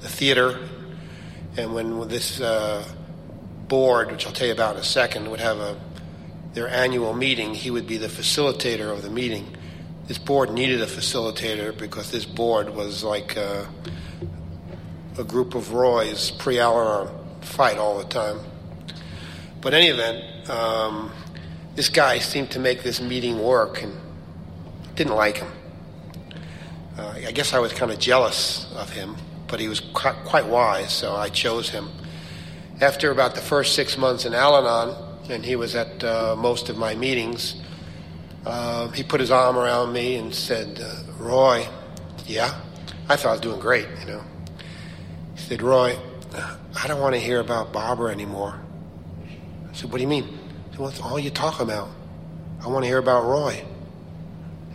the 0.00 0.08
theater. 0.08 0.58
And 1.56 1.74
when 1.74 2.08
this 2.08 2.40
uh, 2.40 2.86
board, 3.66 4.12
which 4.12 4.26
I'll 4.26 4.32
tell 4.32 4.46
you 4.46 4.52
about 4.52 4.76
in 4.76 4.80
a 4.80 4.84
second, 4.84 5.30
would 5.30 5.40
have 5.40 5.58
a 5.58 5.76
their 6.54 6.68
annual 6.68 7.12
meeting, 7.12 7.52
he 7.52 7.70
would 7.70 7.86
be 7.86 7.98
the 7.98 8.06
facilitator 8.06 8.90
of 8.90 9.02
the 9.02 9.10
meeting. 9.10 9.54
This 10.06 10.16
board 10.16 10.52
needed 10.52 10.80
a 10.80 10.86
facilitator 10.86 11.76
because 11.76 12.10
this 12.12 12.24
board 12.24 12.70
was 12.70 13.04
like 13.04 13.36
uh, 13.36 13.64
a 15.18 15.24
group 15.24 15.54
of 15.54 15.72
Roys 15.72 16.30
pre-Al-Anon 16.30 17.12
fight 17.42 17.76
all 17.76 17.98
the 17.98 18.04
time. 18.04 18.38
But 19.60 19.74
any 19.74 19.88
event, 19.88 20.35
um, 20.48 21.12
this 21.74 21.88
guy 21.88 22.18
seemed 22.18 22.50
to 22.52 22.58
make 22.58 22.82
this 22.82 23.00
meeting 23.00 23.42
work 23.42 23.82
and 23.82 23.92
didn't 24.94 25.14
like 25.14 25.38
him. 25.38 25.48
Uh, 26.96 27.14
I 27.26 27.32
guess 27.32 27.52
I 27.52 27.58
was 27.58 27.72
kind 27.72 27.90
of 27.90 27.98
jealous 27.98 28.72
of 28.74 28.90
him, 28.90 29.16
but 29.48 29.60
he 29.60 29.68
was 29.68 29.80
quite, 29.80 30.16
quite 30.24 30.46
wise, 30.46 30.92
so 30.92 31.14
I 31.14 31.28
chose 31.28 31.68
him. 31.68 31.88
After 32.80 33.10
about 33.10 33.34
the 33.34 33.40
first 33.40 33.74
six 33.74 33.98
months 33.98 34.24
in 34.24 34.34
Al 34.34 34.56
Anon, 34.56 34.96
and 35.30 35.44
he 35.44 35.56
was 35.56 35.74
at 35.74 36.02
uh, 36.02 36.36
most 36.36 36.68
of 36.68 36.78
my 36.78 36.94
meetings, 36.94 37.56
uh, 38.46 38.88
he 38.88 39.02
put 39.02 39.20
his 39.20 39.30
arm 39.30 39.58
around 39.58 39.92
me 39.92 40.16
and 40.16 40.34
said, 40.34 40.80
uh, 40.80 41.12
Roy, 41.18 41.66
yeah? 42.26 42.60
I 43.08 43.16
thought 43.16 43.28
I 43.28 43.32
was 43.32 43.40
doing 43.40 43.60
great, 43.60 43.86
you 44.00 44.06
know. 44.06 44.22
He 45.34 45.40
said, 45.40 45.62
Roy, 45.62 45.98
I 46.34 46.86
don't 46.88 47.00
want 47.00 47.14
to 47.14 47.20
hear 47.20 47.40
about 47.40 47.72
Barbara 47.72 48.12
anymore. 48.12 48.60
I 49.70 49.74
said, 49.74 49.90
What 49.90 49.98
do 49.98 50.02
you 50.02 50.08
mean? 50.08 50.38
Well, 50.78 50.90
that's 50.90 51.00
all 51.00 51.18
you 51.18 51.30
talk 51.30 51.60
about. 51.60 51.88
I 52.62 52.68
want 52.68 52.84
to 52.84 52.86
hear 52.86 52.98
about 52.98 53.24
Roy. 53.24 53.64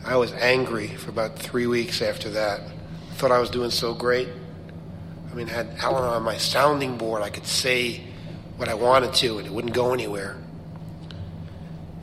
I 0.04 0.16
was 0.16 0.32
angry 0.34 0.88
for 0.88 1.12
about 1.12 1.38
three 1.38 1.68
weeks 1.68 2.02
after 2.02 2.32
that. 2.32 2.62
I 2.62 3.14
thought 3.14 3.32
I 3.32 3.38
was 3.38 3.52
doing 3.52 3.70
so 3.70 3.93
great. 3.93 4.28
I 5.32 5.36
mean, 5.36 5.47
I 5.47 5.54
had 5.54 5.68
Al 5.78 5.95
Anon 5.95 6.24
my 6.24 6.38
sounding 6.38 6.97
board. 6.97 7.22
I 7.22 7.30
could 7.30 7.45
say 7.45 8.02
what 8.58 8.68
I 8.68 8.74
wanted 8.74 9.14
to, 9.16 9.38
and 9.38 9.45
it 9.45 9.54
wouldn't 9.54 9.76
go 9.76 9.93
anywhere. 9.93 10.38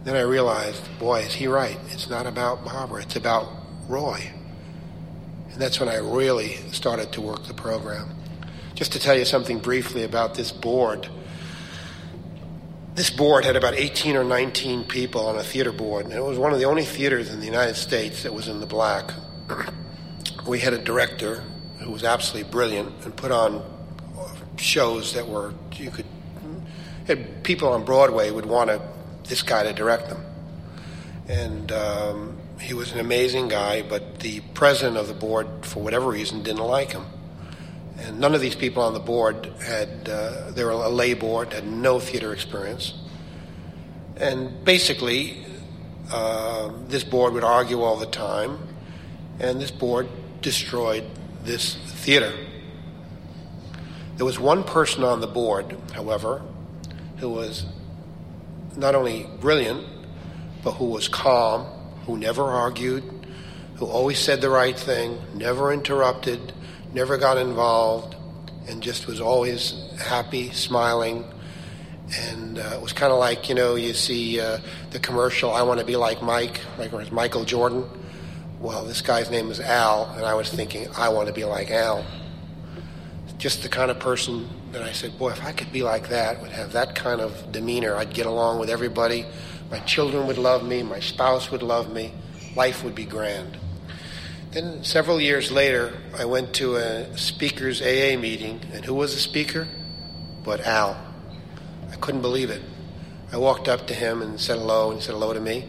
Then 0.05 0.15
I 0.15 0.21
realized, 0.21 0.81
boy, 1.01 1.21
is 1.21 1.35
he 1.35 1.49
right? 1.49 1.79
It's 1.91 2.09
not 2.09 2.27
about 2.27 2.65
Barbara, 2.65 3.03
it's 3.03 3.17
about 3.17 3.49
Roy. 3.89 4.31
And 5.51 5.61
that's 5.61 5.81
when 5.81 5.89
I 5.89 5.97
really 5.97 6.55
started 6.71 7.11
to 7.13 7.21
work 7.21 7.47
the 7.47 7.55
program. 7.55 8.15
Just 8.75 8.93
to 8.93 9.01
tell 9.01 9.19
you 9.19 9.25
something 9.25 9.59
briefly 9.59 10.05
about 10.05 10.35
this 10.35 10.53
board, 10.53 11.09
this 12.99 13.11
board 13.11 13.45
had 13.45 13.55
about 13.55 13.75
18 13.75 14.17
or 14.17 14.25
19 14.25 14.83
people 14.83 15.25
on 15.29 15.37
a 15.37 15.43
theater 15.45 15.71
board, 15.71 16.05
and 16.05 16.13
it 16.13 16.21
was 16.21 16.37
one 16.37 16.53
of 16.53 16.59
the 16.59 16.65
only 16.65 16.85
theaters 16.85 17.33
in 17.33 17.39
the 17.39 17.47
United 17.47 17.77
States 17.77 18.25
that 18.25 18.35
was 18.35 18.49
in 18.49 18.59
the 18.59 18.67
black. 18.67 19.13
we 20.49 20.59
had 20.59 20.73
a 20.73 20.79
director 20.79 21.45
who 21.79 21.93
was 21.93 22.03
absolutely 22.03 22.51
brilliant 22.51 22.93
and 23.05 23.15
put 23.15 23.31
on 23.31 23.63
shows 24.57 25.15
that 25.15 25.29
were 25.29 25.55
you 25.77 25.93
could 25.93 26.07
people 27.45 27.69
on 27.69 27.85
Broadway 27.85 28.33
would 28.33 28.47
want 28.47 28.69
this 29.29 29.43
guy 29.43 29.63
to 29.63 29.73
direct 29.73 30.09
them, 30.09 30.21
and 31.29 31.71
um, 31.71 32.37
he 32.61 32.75
was 32.75 32.91
an 32.91 32.99
amazing 32.99 33.47
guy. 33.47 33.81
But 33.81 34.19
the 34.19 34.41
president 34.55 34.97
of 34.97 35.07
the 35.07 35.15
board, 35.15 35.47
for 35.63 35.81
whatever 35.85 36.09
reason, 36.09 36.43
didn't 36.43 36.65
like 36.65 36.91
him, 36.91 37.07
and 37.99 38.21
none 38.21 38.35
of 38.35 38.41
these 38.41 38.55
people 38.55 38.83
on 38.83 38.95
the 38.95 39.01
board 39.01 39.53
had 39.65 40.09
uh, 40.09 40.51
they 40.53 40.65
were 40.65 40.71
a 40.71 40.89
lay 40.89 41.15
board, 41.15 41.53
had 41.53 41.67
no 41.67 41.99
theater 41.99 42.33
experience, 42.33 42.95
and 44.17 44.65
basically 44.65 45.45
uh, 46.11 46.71
this 46.87 47.05
board 47.05 47.35
would 47.35 47.45
argue 47.45 47.83
all 47.83 47.97
the 47.97 48.07
time, 48.07 48.59
and 49.41 49.61
this 49.61 49.71
board 49.71 50.09
destroyed 50.41 51.05
this 51.43 51.75
theater. 51.75 52.33
There 54.17 54.27
was 54.27 54.39
one 54.39 54.65
person 54.65 55.05
on 55.05 55.21
the 55.21 55.27
board, 55.27 55.77
however, 55.93 56.43
who 57.19 57.31
was 57.31 57.67
not 58.77 58.95
only 58.95 59.29
brilliant, 59.41 59.87
but 60.63 60.73
who 60.73 60.87
was 60.87 61.09
calm, 61.09 61.65
who 62.07 62.17
never 62.17 62.45
argued, 62.45 63.05
who 63.77 63.87
always 63.87 64.19
said 64.19 64.41
the 64.41 64.51
right 64.51 64.79
thing, 64.79 65.19
never 65.35 65.73
interrupted, 65.73 66.53
never 66.93 67.17
got 67.17 67.39
involved, 67.39 68.17
and 68.69 68.83
just 68.83 69.07
was 69.07 69.21
always 69.21 69.75
happy, 69.99 70.51
smiling. 70.51 71.25
And 72.17 72.59
uh, 72.59 72.73
it 72.75 72.81
was 72.81 72.93
kind 72.93 73.13
of 73.13 73.19
like, 73.19 73.49
you 73.49 73.55
know, 73.55 73.75
you 73.75 73.93
see 73.93 74.41
uh, 74.41 74.59
the 74.91 74.99
commercial, 74.99 75.53
I 75.53 75.63
want 75.63 75.81
to 75.81 75.87
be 75.87 75.97
like 75.97 76.23
Mike, 76.23 76.61
like 76.79 76.93
or 76.93 77.05
Michael 77.13 77.45
Jordan. 77.45 77.85
Well, 78.61 78.85
this 78.85 79.03
guy's 79.03 79.31
name 79.31 79.51
is 79.51 79.61
Al, 79.61 80.07
and 80.17 80.25
I 80.25 80.35
was 80.35 80.49
thinking, 80.51 80.89
I 80.97 81.11
want 81.11 81.29
to 81.29 81.35
be 81.35 81.45
like 81.45 81.71
Al. 81.71 82.05
Just 83.37 83.63
the 83.63 83.69
kind 83.69 83.91
of 83.91 83.99
person 84.01 84.49
and 84.75 84.85
I 84.85 84.93
said, 84.93 85.19
boy, 85.19 85.31
if 85.31 85.43
I 85.45 85.53
could 85.53 85.73
be 85.73 85.83
like 85.83 86.09
that, 86.11 86.41
would 86.43 86.51
have 86.51 86.73
that 86.73 86.95
kind 86.95 87.21
of 87.21 87.53
demeanor, 87.53 87.95
I'd 87.97 88.13
get 88.13 88.27
along 88.27 88.59
with 88.59 88.69
everybody. 88.69 89.25
My 89.71 89.79
children 89.81 90.27
would 90.27 90.39
love 90.39 90.63
me. 90.65 90.83
My 90.83 91.01
spouse 91.01 91.51
would 91.51 91.63
love 91.63 91.93
me. 91.93 92.13
Life 92.55 92.85
would 92.85 92.95
be 92.95 93.05
grand. 93.05 93.57
Then 94.51 94.83
several 94.83 95.21
years 95.21 95.53
later, 95.53 95.93
I 96.17 96.25
went 96.25 96.55
to 96.55 96.77
a 96.77 97.19
speaker's 97.19 97.83
AA 97.83 98.17
meeting, 98.17 98.61
and 98.73 98.83
who 98.83 98.95
was 98.95 99.13
the 99.13 99.21
speaker? 99.21 99.69
But 100.43 100.67
Al. 100.67 100.97
I 101.93 101.97
couldn't 101.97 102.23
believe 102.23 102.49
it. 102.49 102.63
I 103.31 103.37
walked 103.37 103.69
up 103.69 103.87
to 103.89 103.95
him 103.95 104.23
and 104.23 104.41
said 104.41 104.59
hello, 104.59 104.91
and 104.91 105.01
he 105.01 105.05
said 105.05 105.13
hello 105.13 105.35
to 105.35 105.41
me. 105.41 105.69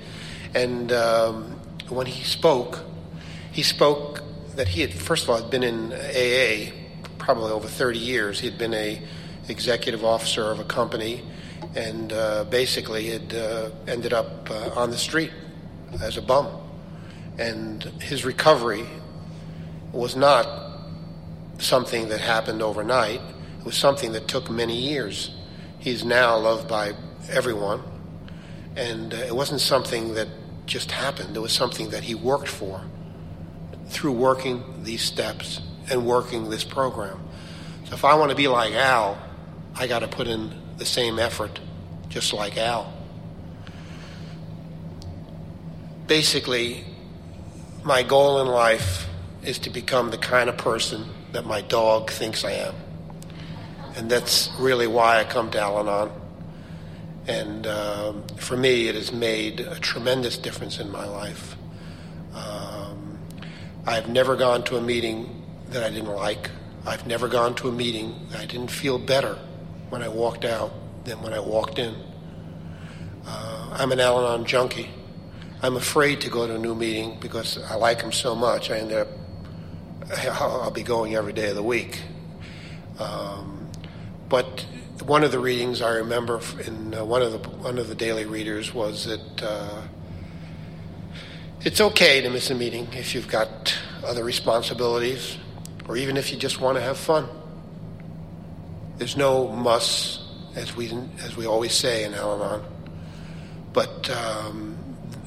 And 0.56 0.94
um, 0.94 1.60
when 1.90 2.08
he 2.08 2.24
spoke, 2.24 2.80
he 3.52 3.64
spoke 3.64 4.24
that 4.56 4.70
he 4.70 4.80
had, 4.80 4.94
first 4.94 5.26
of 5.26 5.30
all, 5.30 5.42
had 5.42 5.52
been 5.52 5.64
in 5.64 5.92
AA 5.92 6.72
probably 7.18 7.52
over 7.52 7.68
30 7.68 8.00
years. 8.00 8.40
He'd 8.40 8.58
been 8.58 8.74
a 8.74 9.02
executive 9.50 10.06
officer 10.06 10.52
of 10.52 10.60
a 10.60 10.64
company 10.64 11.26
and 11.76 12.14
uh, 12.14 12.46
basically 12.46 13.08
had 13.10 13.34
uh, 13.34 13.72
ended 13.88 14.14
up 14.14 14.50
uh, 14.50 14.70
on 14.76 14.90
the 14.90 14.98
street 14.98 15.32
as 16.02 16.16
a 16.16 16.22
bum. 16.22 16.48
And 17.40 17.82
his 18.02 18.26
recovery 18.26 18.86
was 19.94 20.18
not 20.18 20.78
something 21.58 22.10
that 22.10 22.20
happened 22.20 22.62
overnight. 22.62 23.22
It 23.60 23.66
was 23.66 23.78
something 23.78 24.12
that 24.12 24.28
took 24.28 24.52
many 24.52 24.76
years. 24.76 25.32
He's 25.80 26.04
now 26.04 26.38
loved 26.38 26.68
by 26.68 26.94
everyone. 27.30 27.82
And 28.76 29.14
uh, 29.14 29.18
it 29.18 29.34
wasn't 29.34 29.62
something 29.62 30.16
that 30.16 30.28
just 30.66 30.92
happened. 30.92 31.36
It 31.38 31.40
was 31.40 31.54
something 31.54 31.92
that 31.92 32.04
he 32.04 32.14
worked 32.14 32.50
for 32.50 32.82
through 33.88 34.12
working 34.12 34.84
these 34.84 35.02
steps 35.02 35.62
and 35.90 36.06
working 36.06 36.50
this 36.50 36.66
program. 36.66 37.20
So 37.86 37.94
if 37.94 38.04
I 38.04 38.16
want 38.16 38.32
to 38.32 38.36
be 38.36 38.50
like 38.50 38.74
Al, 38.74 39.18
I 39.76 39.88
got 39.88 40.00
to 40.00 40.10
put 40.10 40.28
in 40.28 40.54
the 40.78 40.86
same 40.86 41.20
effort, 41.20 41.58
just 42.10 42.34
like 42.34 42.58
Al. 42.58 42.94
Basically, 46.06 46.84
my 47.90 48.04
goal 48.04 48.40
in 48.40 48.48
life 48.48 49.08
is 49.42 49.58
to 49.58 49.72
become 49.72 50.12
the 50.12 50.18
kind 50.20 50.48
of 50.48 50.56
person 50.56 51.04
that 51.32 51.44
my 51.48 51.60
dog 51.60 52.12
thinks 52.12 52.46
I 52.46 52.52
am. 52.52 52.76
And 53.96 54.12
that's 54.12 54.52
really 54.60 54.86
why 54.86 55.20
I 55.20 55.24
come 55.24 55.50
to 55.50 55.60
Al 55.60 55.80
Anon. 55.80 56.12
And 57.28 57.66
um, 57.66 58.28
for 58.38 58.56
me, 58.56 58.90
it 58.90 58.94
has 58.94 59.12
made 59.12 59.62
a 59.62 59.80
tremendous 59.80 60.38
difference 60.38 60.80
in 60.80 60.92
my 60.92 61.04
life. 61.04 61.56
Um, 62.36 63.18
I've 63.88 64.08
never 64.08 64.36
gone 64.36 64.64
to 64.66 64.78
a 64.78 64.82
meeting 64.82 65.44
that 65.72 65.82
I 65.82 65.90
didn't 65.90 66.14
like. 66.14 66.52
I've 66.86 67.08
never 67.08 67.28
gone 67.28 67.56
to 67.56 67.70
a 67.70 67.72
meeting 67.72 68.28
that 68.30 68.40
I 68.40 68.46
didn't 68.46 68.70
feel 68.70 69.00
better 69.00 69.34
when 69.90 70.04
I 70.04 70.10
walked 70.10 70.46
out 70.46 70.72
than 71.06 71.24
when 71.24 71.34
I 71.34 71.40
walked 71.40 71.80
in. 71.80 71.96
Uh, 73.26 73.70
I'm 73.72 73.92
an 73.92 74.00
Al 74.00 74.20
Anon 74.20 74.46
junkie. 74.46 74.92
I'm 75.62 75.76
afraid 75.76 76.22
to 76.22 76.30
go 76.30 76.48
to 76.48 76.56
a 76.56 76.58
new 76.58 76.74
meeting 76.74 77.18
because 77.20 77.58
I 77.58 77.76
like 77.76 78.00
them 78.00 78.12
so 78.12 78.34
much. 78.34 78.72
I 78.72 78.78
end 78.78 78.94
up, 78.94 79.08
I'll 80.32 80.72
be 80.72 80.84
going 80.84 81.16
every 81.16 81.34
day 81.34 81.50
of 81.50 81.56
the 81.56 81.64
week. 81.64 82.02
Um, 82.98 83.70
but 84.30 84.66
one 85.04 85.24
of 85.24 85.32
the 85.32 85.40
readings 85.40 85.82
I 85.82 85.96
remember 85.96 86.40
in 86.66 86.94
uh, 86.94 87.04
one 87.04 87.22
of 87.22 87.32
the 87.32 87.50
one 87.50 87.78
of 87.78 87.88
the 87.88 87.96
daily 87.96 88.26
readers 88.26 88.74
was 88.74 89.06
that 89.06 89.44
uh, 89.44 89.82
it's 91.62 91.82
okay 91.82 92.22
to 92.22 92.30
miss 92.30 92.50
a 92.52 92.56
meeting 92.56 92.88
if 92.94 93.14
you've 93.14 93.28
got 93.28 93.78
other 94.06 94.24
responsibilities 94.24 95.38
or 95.90 95.98
even 95.98 96.16
if 96.16 96.32
you 96.32 96.38
just 96.38 96.62
want 96.62 96.78
to 96.78 96.82
have 96.82 96.98
fun. 96.98 97.28
There's 98.98 99.18
no 99.18 99.48
must, 99.48 100.22
as 100.56 100.76
we, 100.76 100.92
as 101.24 101.36
we 101.36 101.48
always 101.48 101.74
say 101.74 102.04
in 102.04 102.14
Al 102.14 102.36
Anon. 102.36 102.64
But 103.74 104.10
um, 104.10 104.69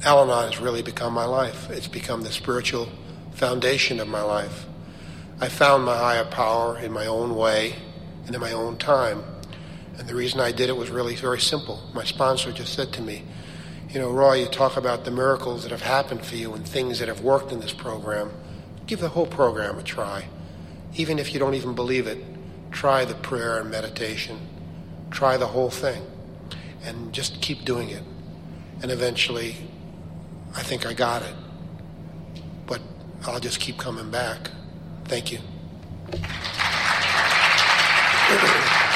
Al 0.05 0.21
Anon 0.21 0.51
has 0.51 0.59
really 0.59 0.81
become 0.81 1.13
my 1.13 1.23
life. 1.23 1.69
It's 1.69 1.87
become 1.87 2.23
the 2.23 2.31
spiritual 2.31 2.89
foundation 3.31 4.01
of 4.01 4.07
my 4.09 4.21
life. 4.21 4.65
I 5.39 5.47
found 5.47 5.85
my 5.85 5.95
higher 5.95 6.25
power 6.25 6.77
in 6.77 6.91
my 6.91 7.05
own 7.05 7.35
way 7.37 7.75
and 8.25 8.35
in 8.35 8.41
my 8.41 8.51
own 8.51 8.75
time. 8.77 9.23
And 9.97 10.05
the 10.05 10.13
reason 10.13 10.41
I 10.41 10.51
did 10.51 10.67
it 10.67 10.75
was 10.75 10.89
really 10.89 11.15
very 11.15 11.39
simple. 11.39 11.89
My 11.93 12.03
sponsor 12.03 12.51
just 12.51 12.73
said 12.73 12.91
to 12.93 13.01
me, 13.01 13.23
You 13.91 14.01
know, 14.01 14.11
Roy, 14.11 14.41
you 14.41 14.47
talk 14.47 14.75
about 14.75 15.05
the 15.05 15.11
miracles 15.11 15.63
that 15.63 15.71
have 15.71 15.83
happened 15.83 16.25
for 16.25 16.35
you 16.35 16.53
and 16.53 16.67
things 16.67 16.99
that 16.99 17.07
have 17.07 17.21
worked 17.21 17.53
in 17.53 17.61
this 17.61 17.73
program. 17.73 18.29
Give 18.87 18.99
the 18.99 19.07
whole 19.07 19.27
program 19.27 19.79
a 19.79 19.83
try. 19.83 20.25
Even 20.95 21.17
if 21.17 21.33
you 21.33 21.39
don't 21.39 21.53
even 21.53 21.75
believe 21.75 22.07
it, 22.07 22.21
try 22.71 23.05
the 23.05 23.15
prayer 23.15 23.57
and 23.57 23.71
meditation. 23.71 24.37
Try 25.11 25.37
the 25.37 25.47
whole 25.47 25.69
thing. 25.69 26.05
And 26.83 27.13
just 27.13 27.41
keep 27.41 27.63
doing 27.63 27.89
it. 27.89 28.03
And 28.81 28.91
eventually, 28.91 29.55
I 30.55 30.63
think 30.63 30.85
I 30.85 30.93
got 30.93 31.23
it. 31.23 31.35
But 32.67 32.81
I'll 33.25 33.39
just 33.39 33.59
keep 33.59 33.77
coming 33.77 34.09
back. 34.09 34.51
Thank 35.05 35.31
you. 35.31 35.39